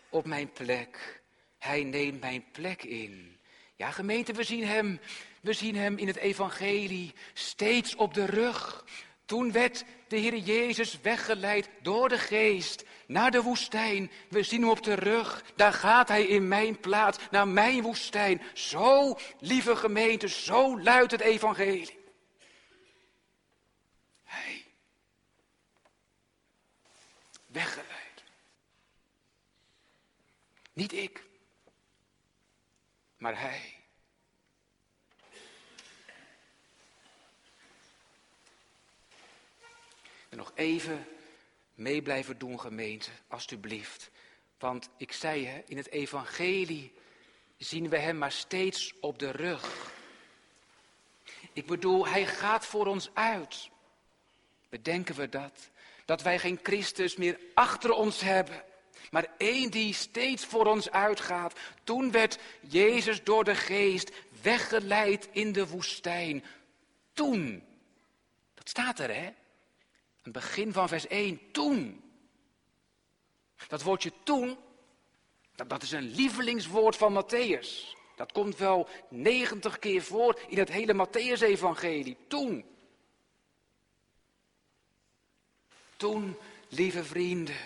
op 0.08 0.26
mijn 0.26 0.52
plek. 0.52 1.22
Hij 1.58 1.82
neemt 1.84 2.20
mijn 2.20 2.50
plek 2.50 2.82
in. 2.82 3.40
Ja, 3.76 3.90
gemeente, 3.90 4.32
we 4.32 4.44
zien 4.44 4.66
hem, 4.66 5.00
we 5.42 5.52
zien 5.52 5.76
hem 5.76 5.98
in 5.98 6.06
het 6.06 6.16
evangelie 6.16 7.14
steeds 7.32 7.94
op 7.94 8.14
de 8.14 8.24
rug. 8.24 8.84
Toen 9.24 9.52
werd 9.52 9.84
de 10.08 10.16
Heer 10.16 10.36
Jezus 10.36 11.00
weggeleid 11.00 11.68
door 11.80 12.08
de 12.08 12.18
geest 12.18 12.84
naar 13.06 13.30
de 13.30 13.42
woestijn. 13.42 14.10
We 14.28 14.42
zien 14.42 14.60
hem 14.60 14.70
op 14.70 14.82
de 14.82 14.94
rug. 14.94 15.44
Daar 15.56 15.72
gaat 15.72 16.08
hij 16.08 16.24
in 16.24 16.48
mijn 16.48 16.80
plaats, 16.80 17.18
naar 17.30 17.48
mijn 17.48 17.82
woestijn. 17.82 18.42
Zo, 18.54 19.18
lieve 19.38 19.76
gemeente, 19.76 20.28
zo 20.28 20.80
luidt 20.80 21.12
het 21.12 21.20
evangelie. 21.20 21.98
Hij. 24.24 24.64
Weggeleid. 27.46 28.24
Niet 30.72 30.92
ik, 30.92 31.24
maar 33.16 33.40
hij. 33.40 33.81
Nog 40.36 40.52
even 40.54 41.06
mee 41.74 42.02
blijven 42.02 42.38
doen, 42.38 42.60
gemeente, 42.60 43.10
alstublieft. 43.28 44.10
Want 44.58 44.88
ik 44.96 45.12
zei, 45.12 45.46
hè, 45.46 45.62
in 45.66 45.76
het 45.76 45.90
evangelie 45.90 46.92
zien 47.56 47.88
we 47.88 47.98
hem 47.98 48.18
maar 48.18 48.32
steeds 48.32 48.94
op 49.00 49.18
de 49.18 49.30
rug. 49.30 49.92
Ik 51.52 51.66
bedoel, 51.66 52.06
hij 52.06 52.26
gaat 52.26 52.66
voor 52.66 52.86
ons 52.86 53.10
uit. 53.14 53.70
Bedenken 54.68 55.14
we 55.14 55.28
dat? 55.28 55.70
Dat 56.04 56.22
wij 56.22 56.38
geen 56.38 56.60
Christus 56.62 57.16
meer 57.16 57.38
achter 57.54 57.90
ons 57.90 58.20
hebben, 58.20 58.64
maar 59.10 59.26
één 59.38 59.70
die 59.70 59.94
steeds 59.94 60.44
voor 60.44 60.66
ons 60.66 60.90
uitgaat. 60.90 61.58
Toen 61.84 62.10
werd 62.10 62.38
Jezus 62.60 63.24
door 63.24 63.44
de 63.44 63.54
geest 63.54 64.10
weggeleid 64.42 65.28
in 65.32 65.52
de 65.52 65.66
woestijn. 65.66 66.44
Toen. 67.12 67.64
Dat 68.54 68.68
staat 68.68 68.98
er, 68.98 69.14
hè? 69.14 69.30
Het 70.22 70.32
begin 70.32 70.72
van 70.72 70.88
vers 70.88 71.06
1, 71.06 71.50
toen. 71.52 72.02
Dat 73.68 73.82
woordje 73.82 74.12
toen, 74.22 74.58
dat, 75.54 75.68
dat 75.68 75.82
is 75.82 75.92
een 75.92 76.10
lievelingswoord 76.14 76.96
van 76.96 77.24
Matthäus. 77.24 77.96
Dat 78.16 78.32
komt 78.32 78.56
wel 78.56 78.88
90 79.08 79.78
keer 79.78 80.02
voor 80.02 80.40
in 80.48 80.58
het 80.58 80.68
hele 80.68 81.06
Matthäus-evangelie. 81.06 82.16
Toen. 82.28 82.64
Toen, 85.96 86.36
lieve 86.68 87.04
vrienden. 87.04 87.56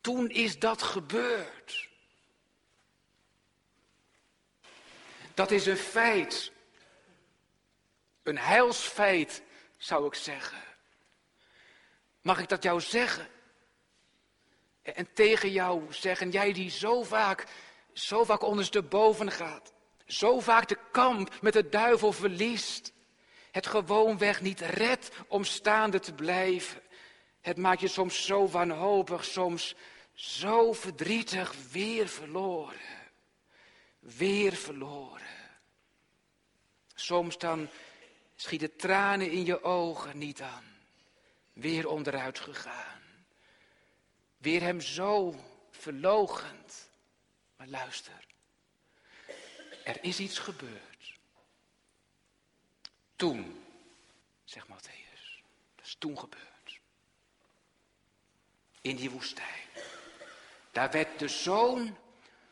Toen 0.00 0.28
is 0.30 0.58
dat 0.58 0.82
gebeurd. 0.82 1.88
Dat 5.34 5.50
is 5.50 5.66
een 5.66 5.76
feit. 5.76 6.52
Een 8.22 8.38
heilsfeit, 8.38 9.42
zou 9.76 10.06
ik 10.06 10.14
zeggen. 10.14 10.69
Mag 12.20 12.38
ik 12.38 12.48
dat 12.48 12.62
jou 12.62 12.80
zeggen? 12.80 13.28
En 14.82 15.12
tegen 15.12 15.52
jou 15.52 15.92
zeggen, 15.92 16.30
jij 16.30 16.52
die 16.52 16.70
zo 16.70 17.02
vaak, 17.02 17.46
zo 17.92 18.24
vaak 18.24 18.42
ondersteboven 18.42 19.30
gaat. 19.30 19.72
Zo 20.06 20.40
vaak 20.40 20.68
de 20.68 20.78
kamp 20.90 21.40
met 21.40 21.52
de 21.52 21.68
duivel 21.68 22.12
verliest. 22.12 22.92
Het 23.50 23.66
gewoonweg 23.66 24.40
niet 24.40 24.60
redt 24.60 25.10
om 25.28 25.44
staande 25.44 25.98
te 25.98 26.12
blijven. 26.12 26.80
Het 27.40 27.56
maakt 27.56 27.80
je 27.80 27.88
soms 27.88 28.26
zo 28.26 28.48
wanhopig, 28.48 29.24
soms 29.24 29.74
zo 30.14 30.72
verdrietig, 30.72 31.54
weer 31.72 32.08
verloren. 32.08 32.80
Weer 33.98 34.52
verloren. 34.52 35.28
Soms 36.94 37.38
dan 37.38 37.68
schieten 38.34 38.76
tranen 38.76 39.30
in 39.30 39.44
je 39.44 39.62
ogen 39.62 40.18
niet 40.18 40.42
aan 40.42 40.69
weer 41.52 41.88
onderuit 41.88 42.38
gegaan. 42.38 43.00
Weer 44.36 44.60
hem 44.60 44.80
zo 44.80 45.34
verlogend. 45.70 46.90
Maar 47.56 47.68
luister, 47.68 48.26
er 49.84 50.04
is 50.04 50.18
iets 50.18 50.38
gebeurd. 50.38 51.18
Toen, 53.16 53.64
zegt 54.44 54.66
Matthäus, 54.66 55.42
dat 55.74 55.86
is 55.86 55.96
toen 55.98 56.18
gebeurd. 56.18 56.80
In 58.80 58.96
die 58.96 59.10
woestijn. 59.10 59.68
Daar 60.70 60.90
werd 60.90 61.18
de 61.18 61.28
zoon 61.28 61.96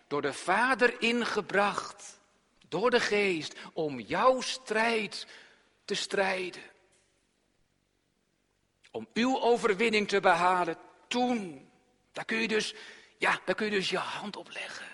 door 0.07 0.23
de 0.23 0.33
vader 0.33 1.01
ingebracht, 1.03 2.21
door 2.69 2.91
de 2.91 3.01
geest, 3.01 3.55
om 3.73 4.01
jouw 4.01 4.41
strijd 4.41 5.27
te 5.85 5.95
strijden 5.95 6.63
om 8.91 9.09
uw 9.15 9.41
overwinning 9.41 10.09
te 10.09 10.21
behalen 10.21 10.77
toen. 11.09 11.69
Daar 12.13 12.25
kun 12.25 12.41
je 12.41 12.49
dus, 12.49 12.75
ja, 13.19 13.41
daar 13.45 13.55
kun 13.55 13.67
je 13.67 13.73
dus 13.73 13.91
je 13.91 13.99
hand 13.99 14.37
op 14.37 14.51
leggen. 14.51 14.87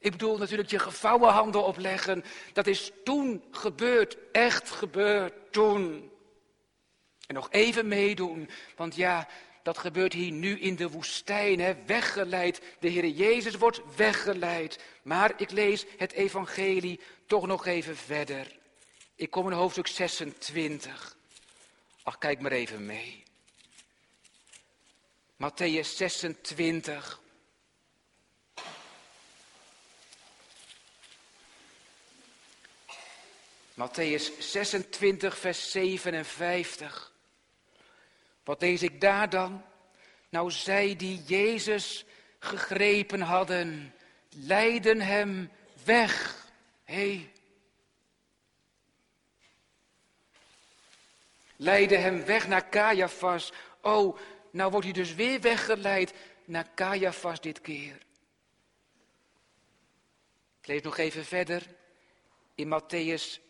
Ik 0.00 0.10
bedoel 0.10 0.38
natuurlijk 0.38 0.70
je 0.70 0.78
gevouwen 0.78 1.32
handen 1.32 1.64
opleggen. 1.64 2.24
Dat 2.52 2.66
is 2.66 2.90
toen 3.04 3.44
gebeurd, 3.50 4.16
echt 4.32 4.70
gebeurd 4.70 5.52
toen. 5.52 6.10
En 7.26 7.34
nog 7.34 7.48
even 7.50 7.88
meedoen, 7.88 8.48
want 8.76 8.96
ja, 8.96 9.28
dat 9.62 9.78
gebeurt 9.78 10.12
hier 10.12 10.32
nu 10.32 10.58
in 10.60 10.76
de 10.76 10.90
woestijn, 10.90 11.60
hè, 11.60 11.74
weggeleid. 11.86 12.60
De 12.80 12.88
Heer 12.88 13.06
Jezus 13.06 13.54
wordt 13.54 13.80
weggeleid. 13.96 14.78
Maar 15.02 15.32
ik 15.36 15.50
lees 15.50 15.86
het 15.96 16.12
evangelie 16.12 17.00
toch 17.26 17.46
nog 17.46 17.66
even 17.66 17.96
verder. 17.96 18.56
Ik 19.14 19.30
kom 19.30 19.46
in 19.46 19.52
hoofdstuk 19.52 19.86
26. 19.86 21.16
Ach, 22.08 22.18
kijk 22.18 22.40
maar 22.40 22.52
even 22.52 22.86
mee. 22.86 23.22
Matthäus 25.36 25.96
26. 25.96 27.20
Matthäus 33.74 34.38
26, 34.38 35.38
vers 35.38 35.70
57. 35.70 37.12
Wat 38.44 38.60
lees 38.60 38.82
ik 38.82 39.00
daar 39.00 39.30
dan? 39.30 39.64
Nou, 40.28 40.50
zij 40.50 40.96
die 40.96 41.22
Jezus 41.22 42.04
gegrepen 42.38 43.20
hadden, 43.20 43.94
leidden 44.28 45.00
hem 45.00 45.50
weg. 45.84 46.46
Hé. 46.84 46.94
Hey. 46.94 47.32
Leidden 51.60 52.02
hem 52.02 52.24
weg 52.24 52.48
naar 52.48 52.68
Caiaphas. 52.68 53.52
Oh, 53.82 54.18
nou 54.50 54.70
wordt 54.70 54.86
hij 54.86 54.94
dus 54.94 55.14
weer 55.14 55.40
weggeleid 55.40 56.14
naar 56.44 56.68
Caiaphas 56.74 57.40
dit 57.40 57.60
keer. 57.60 57.98
Ik 60.60 60.66
lees 60.66 60.82
nog 60.82 60.98
even 60.98 61.24
verder 61.24 61.66
in 62.54 62.80
Matthäus 62.80 63.40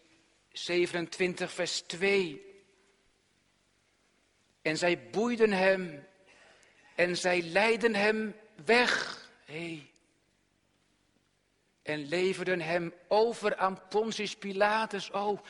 27, 0.52 1.52
vers 1.52 1.80
2. 1.80 2.42
En 4.62 4.76
zij 4.76 5.00
boeiden 5.10 5.52
hem 5.52 6.06
en 6.94 7.16
zij 7.16 7.42
leidden 7.42 7.94
hem 7.94 8.34
weg. 8.64 9.26
Hey. 9.44 9.90
En 11.82 12.08
leverden 12.08 12.60
hem 12.60 12.94
over 13.08 13.56
aan 13.56 13.88
Pontius 13.88 14.36
Pilatus. 14.36 15.10
Oh, 15.10 15.40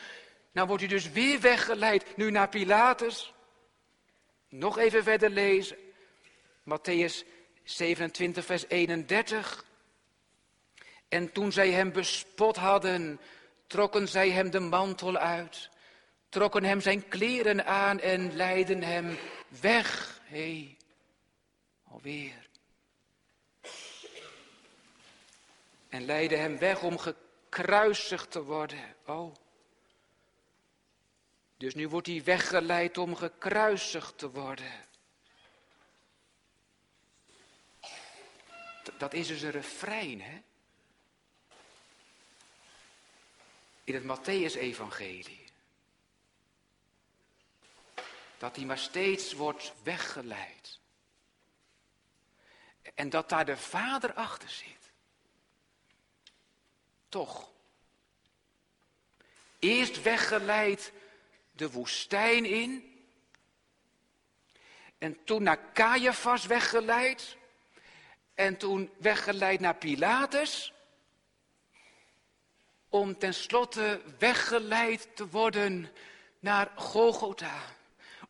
nou 0.51 0.67
wordt 0.67 0.83
hij 0.83 0.91
dus 0.91 1.11
weer 1.11 1.39
weggeleid, 1.39 2.17
nu 2.17 2.31
naar 2.31 2.49
Pilatus. 2.49 3.33
Nog 4.49 4.77
even 4.77 5.03
verder 5.03 5.29
lezen. 5.29 5.77
Matthäus 6.63 7.25
27, 7.63 8.45
vers 8.45 8.67
31. 8.67 9.65
En 11.07 11.31
toen 11.31 11.51
zij 11.51 11.71
hem 11.71 11.91
bespot 11.91 12.55
hadden, 12.55 13.19
trokken 13.67 14.07
zij 14.07 14.29
hem 14.29 14.49
de 14.49 14.59
mantel 14.59 15.17
uit, 15.17 15.69
trokken 16.29 16.63
hem 16.63 16.81
zijn 16.81 17.07
kleren 17.07 17.65
aan 17.65 17.99
en 17.99 18.35
leidden 18.35 18.83
hem 18.83 19.17
weg. 19.61 20.19
Hé, 20.23 20.37
hey, 20.37 20.77
alweer. 21.83 22.47
En 25.89 26.05
leidden 26.05 26.39
hem 26.39 26.57
weg 26.57 26.81
om 26.81 26.97
gekruisigd 26.97 28.31
te 28.31 28.43
worden. 28.43 28.95
Oh. 29.05 29.35
Dus 31.59 31.75
nu 31.75 31.87
wordt 31.87 32.07
hij 32.07 32.23
weggeleid 32.23 32.97
om 32.97 33.15
gekruisigd 33.15 34.17
te 34.17 34.29
worden. 34.29 34.87
Dat 38.97 39.13
is 39.13 39.27
dus 39.27 39.41
een 39.41 39.51
refrein, 39.51 40.21
hè? 40.21 40.41
In 43.83 43.93
het 43.93 44.03
Matthäus-evangelie. 44.03 45.45
Dat 48.37 48.55
hij 48.55 48.65
maar 48.65 48.77
steeds 48.77 49.33
wordt 49.33 49.73
weggeleid. 49.83 50.79
En 52.95 53.09
dat 53.09 53.29
daar 53.29 53.45
de 53.45 53.57
Vader 53.57 54.13
achter 54.13 54.49
zit. 54.49 54.91
Toch. 57.09 57.51
Eerst 59.59 60.01
weggeleid 60.01 60.91
de 61.59 61.71
woestijn 61.71 62.45
in. 62.45 62.97
En 64.97 65.23
toen 65.23 65.43
naar 65.43 65.73
Caiaphas 65.73 66.45
weggeleid. 66.45 67.37
En 68.33 68.57
toen 68.57 68.89
weggeleid 68.97 69.59
naar 69.59 69.75
Pilatus. 69.75 70.73
Om 72.89 73.17
tenslotte 73.17 74.01
weggeleid 74.17 75.07
te 75.15 75.27
worden 75.27 75.91
naar 76.39 76.71
Golgotha. 76.75 77.61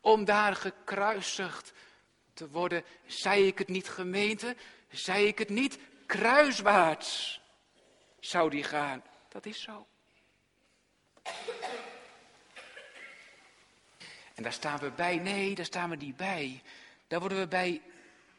Om 0.02 0.26
daar 0.26 0.56
gekruisigd 0.56 1.74
te 2.34 2.50
worden. 2.50 2.84
Zei 3.06 3.48
ik 3.48 3.58
het 3.58 3.68
niet 3.68 3.90
gemeente? 3.90 4.56
Zei 4.92 5.28
ik 5.28 5.38
het 5.38 5.50
niet? 5.50 5.80
Kruiswaarts 6.06 7.42
zou 8.20 8.50
die 8.50 8.64
gaan. 8.64 9.04
Dat 9.28 9.46
is 9.46 9.62
zo. 9.62 9.88
En 14.40 14.46
daar 14.46 14.54
staan 14.54 14.80
we 14.80 14.92
bij. 14.92 15.18
Nee, 15.18 15.56
daar 15.56 15.66
staan 15.66 15.90
we 15.90 15.96
niet 15.96 16.18
bij. 16.18 16.62
Daar 17.08 17.20
worden 17.20 17.40
we 17.40 17.48
bij, 17.48 17.82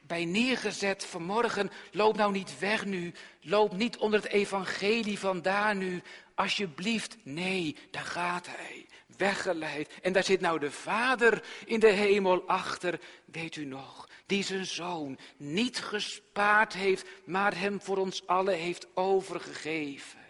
bij 0.01 0.25
neergezet 0.25 1.05
vanmorgen. 1.05 1.71
Loop 1.91 2.17
nou 2.17 2.33
niet 2.33 2.59
weg 2.59 2.85
nu. 2.85 3.13
Loop 3.41 3.77
niet 3.77 3.97
onder 3.97 4.23
het 4.23 4.33
evangelie 4.33 5.19
vandaar 5.19 5.77
nu. 5.77 6.03
Alsjeblieft. 6.35 7.17
Nee, 7.23 7.77
daar 7.91 8.05
gaat 8.05 8.47
hij. 8.47 8.87
Weggeleid. 9.17 9.99
En 10.03 10.13
daar 10.13 10.25
zit 10.25 10.41
nou 10.41 10.59
de 10.59 10.71
Vader 10.71 11.45
in 11.65 11.81
de 11.81 11.91
hemel 11.91 12.49
achter. 12.49 13.01
Weet 13.25 13.57
u 13.57 13.65
nog? 13.65 14.09
Die 14.27 14.43
zijn 14.43 14.67
zoon 14.67 15.19
niet 15.37 15.79
gespaard 15.79 16.73
heeft, 16.73 17.07
maar 17.25 17.59
hem 17.59 17.81
voor 17.81 17.97
ons 17.97 18.27
allen 18.27 18.57
heeft 18.57 18.87
overgegeven. 18.95 20.21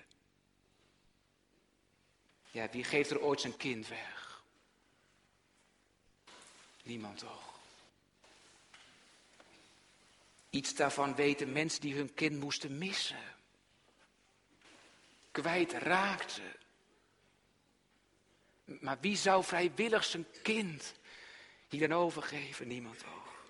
Ja, 2.50 2.68
wie 2.70 2.84
geeft 2.84 3.10
er 3.10 3.20
ooit 3.20 3.40
zijn 3.40 3.56
kind 3.56 3.88
weg? 3.88 4.19
Niemand 6.82 7.18
toch? 7.18 7.58
Iets 10.50 10.74
daarvan 10.74 11.14
weten 11.14 11.52
mensen 11.52 11.80
die 11.80 11.94
hun 11.94 12.14
kind 12.14 12.40
moesten 12.40 12.78
missen. 12.78 13.34
Kwijt 15.30 15.72
raakten. 15.72 16.52
Maar 18.64 18.98
wie 19.00 19.16
zou 19.16 19.44
vrijwillig 19.44 20.04
zijn 20.04 20.26
kind 20.42 20.94
hier 21.68 21.88
dan 21.88 21.98
overgeven? 21.98 22.68
Niemand 22.68 22.98
toch? 22.98 23.44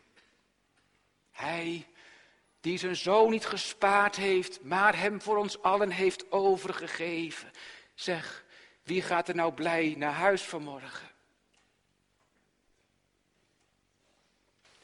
Hij 1.30 1.86
die 2.60 2.78
zijn 2.78 2.96
zoon 2.96 3.30
niet 3.30 3.46
gespaard 3.46 4.16
heeft, 4.16 4.62
maar 4.62 4.98
hem 4.98 5.22
voor 5.22 5.36
ons 5.36 5.62
allen 5.62 5.90
heeft 5.90 6.32
overgegeven. 6.32 7.50
Zeg, 7.94 8.44
wie 8.82 9.02
gaat 9.02 9.28
er 9.28 9.34
nou 9.34 9.52
blij 9.52 9.94
naar 9.96 10.12
huis 10.12 10.42
vanmorgen? 10.42 11.09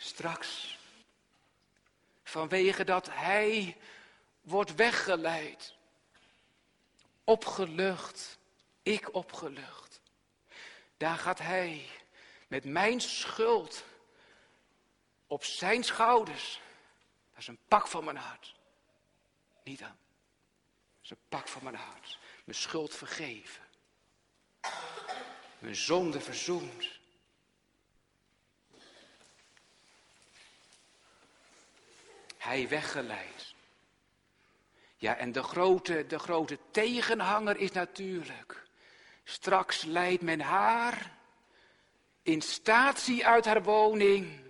Straks. 0.06 0.78
Vanwege 2.22 2.84
dat 2.84 3.08
hij 3.10 3.76
wordt 4.40 4.74
weggeleid. 4.74 5.74
Opgelucht. 7.24 8.38
Ik 8.82 9.14
opgelucht. 9.14 10.00
Daar 10.96 11.16
gaat 11.16 11.38
hij 11.38 11.88
met 12.48 12.64
mijn 12.64 13.00
schuld 13.00 13.84
op 15.26 15.44
zijn 15.44 15.84
schouders. 15.84 16.60
Dat 17.30 17.38
is 17.38 17.46
een 17.46 17.58
pak 17.68 17.86
van 17.86 18.04
mijn 18.04 18.16
hart. 18.16 18.54
Niet 19.62 19.82
aan. 19.82 19.98
Dat 20.94 21.02
is 21.02 21.10
een 21.10 21.28
pak 21.28 21.48
van 21.48 21.62
mijn 21.62 21.76
hart. 21.76 22.18
Mijn 22.44 22.58
schuld 22.58 22.94
vergeven. 22.94 23.62
Mijn 25.58 25.76
zonde 25.76 26.20
verzoend. 26.20 26.95
Hij 32.46 32.68
weggeleid. 32.68 33.54
Ja, 34.96 35.16
en 35.16 35.32
de 35.32 35.42
grote, 35.42 36.06
de 36.06 36.18
grote 36.18 36.58
tegenhanger 36.70 37.56
is 37.56 37.72
natuurlijk, 37.72 38.62
straks 39.24 39.84
leidt 39.84 40.22
men 40.22 40.40
haar 40.40 41.12
in 42.22 42.42
statie 42.42 43.26
uit 43.26 43.44
haar 43.44 43.62
woning, 43.62 44.40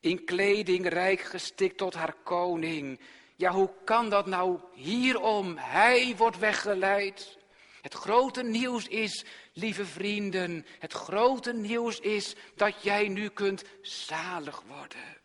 in 0.00 0.24
kleding 0.24 0.88
rijk 0.88 1.20
gestikt 1.20 1.76
tot 1.76 1.94
haar 1.94 2.14
koning. 2.22 3.00
Ja, 3.36 3.50
hoe 3.50 3.70
kan 3.84 4.10
dat 4.10 4.26
nou 4.26 4.58
hierom? 4.72 5.56
Hij 5.56 6.16
wordt 6.16 6.38
weggeleid. 6.38 7.38
Het 7.80 7.94
grote 7.94 8.42
nieuws 8.42 8.86
is, 8.86 9.24
lieve 9.52 9.86
vrienden, 9.86 10.66
het 10.78 10.92
grote 10.92 11.52
nieuws 11.52 12.00
is 12.00 12.34
dat 12.54 12.82
jij 12.82 13.08
nu 13.08 13.28
kunt 13.28 13.64
zalig 13.82 14.62
worden. 14.66 15.22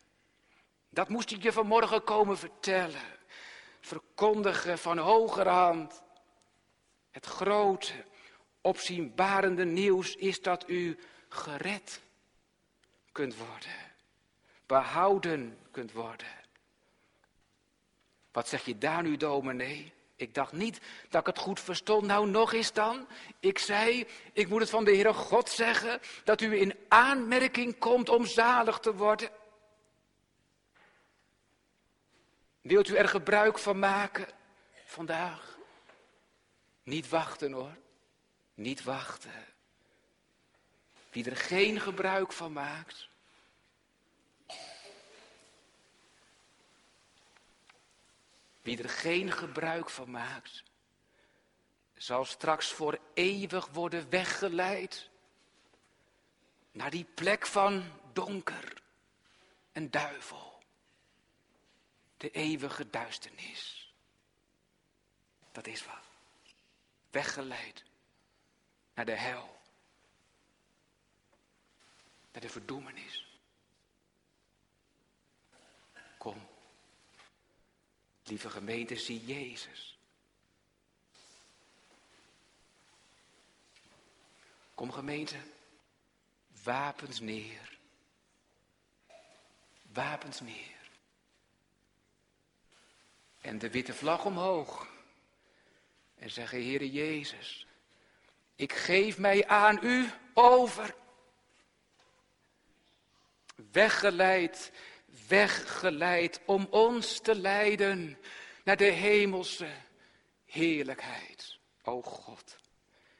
Dat 0.90 1.08
moest 1.08 1.30
ik 1.30 1.42
je 1.42 1.52
vanmorgen 1.52 2.04
komen 2.04 2.38
vertellen. 2.38 3.18
Verkondigen 3.80 4.78
van 4.78 4.98
hogerhand. 4.98 6.02
Het 7.10 7.26
grote, 7.26 7.92
opzienbarende 8.60 9.64
nieuws 9.64 10.14
is 10.14 10.42
dat 10.42 10.68
u 10.68 10.98
gered 11.28 12.00
kunt 13.12 13.36
worden. 13.36 13.92
Behouden 14.66 15.58
kunt 15.70 15.92
worden. 15.92 16.38
Wat 18.32 18.48
zeg 18.48 18.64
je 18.64 18.78
daar 18.78 19.02
nu, 19.02 19.16
dominee? 19.16 19.92
Ik 20.16 20.34
dacht 20.34 20.52
niet 20.52 20.80
dat 21.08 21.20
ik 21.20 21.26
het 21.26 21.38
goed 21.38 21.60
verstond. 21.60 22.06
Nou, 22.06 22.28
nog 22.28 22.52
eens 22.52 22.72
dan. 22.72 23.06
Ik 23.38 23.58
zei, 23.58 24.06
ik 24.32 24.48
moet 24.48 24.60
het 24.60 24.70
van 24.70 24.84
de 24.84 24.90
Heere 24.90 25.12
God 25.12 25.48
zeggen, 25.48 26.00
dat 26.24 26.40
u 26.40 26.60
in 26.60 26.74
aanmerking 26.88 27.78
komt 27.78 28.08
om 28.08 28.26
zalig 28.26 28.78
te 28.78 28.94
worden. 28.94 29.30
Wilt 32.60 32.88
u 32.88 32.96
er 32.96 33.08
gebruik 33.08 33.58
van 33.58 33.78
maken 33.78 34.28
vandaag? 34.84 35.58
Niet 36.82 37.08
wachten 37.08 37.52
hoor. 37.52 37.76
niet 38.54 38.82
wachten. 38.82 39.46
Wie 41.10 41.30
er 41.30 41.36
geen 41.36 41.80
gebruik 41.80 42.32
van 42.32 42.52
maakt, 42.52 43.08
wie 48.62 48.82
er 48.82 48.88
geen 48.88 49.32
gebruik 49.32 49.90
van 49.90 50.10
maakt, 50.10 50.62
zal 51.94 52.24
straks 52.24 52.72
voor 52.72 52.98
eeuwig 53.14 53.66
worden 53.66 54.10
weggeleid 54.10 55.08
naar 56.72 56.90
die 56.90 57.06
plek 57.14 57.46
van 57.46 57.84
donker 58.12 58.82
en 59.72 59.90
duivel, 59.90 60.49
de 62.20 62.30
eeuwige 62.30 62.90
duisternis. 62.90 63.92
Dat 65.52 65.66
is 65.66 65.84
wat. 65.84 66.04
Weggeleid 67.10 67.84
naar 68.94 69.04
de 69.04 69.14
hel, 69.14 69.60
naar 72.32 72.42
de 72.42 72.48
verdoemenis. 72.48 73.38
Kom, 76.18 76.46
lieve 78.22 78.50
gemeente, 78.50 78.96
zie 78.96 79.24
Jezus. 79.24 79.98
Kom 84.74 84.92
gemeente, 84.92 85.40
wapens 86.62 87.20
neer. 87.20 87.78
Wapens 89.82 90.40
neer. 90.40 90.79
En 93.40 93.58
de 93.58 93.70
witte 93.70 93.94
vlag 93.94 94.24
omhoog. 94.24 94.88
En 96.14 96.30
zeggen, 96.30 96.62
Heere 96.62 96.90
Jezus, 96.90 97.66
ik 98.54 98.72
geef 98.72 99.18
mij 99.18 99.46
aan 99.46 99.78
u 99.82 100.10
over. 100.34 100.94
Weggeleid, 103.72 104.72
weggeleid 105.28 106.40
om 106.44 106.66
ons 106.70 107.20
te 107.20 107.34
leiden 107.34 108.18
naar 108.64 108.76
de 108.76 108.90
hemelse 108.90 109.70
heerlijkheid. 110.44 111.58
O 111.82 112.02
God, 112.02 112.56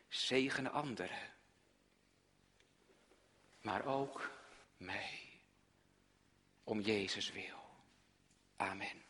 zegen 0.08 0.72
anderen 0.72 1.30
maar 3.60 3.84
ook 3.84 4.30
mij. 4.76 5.18
Om 6.64 6.80
Jezus 6.80 7.32
wil. 7.32 7.58
Amen. 8.56 9.09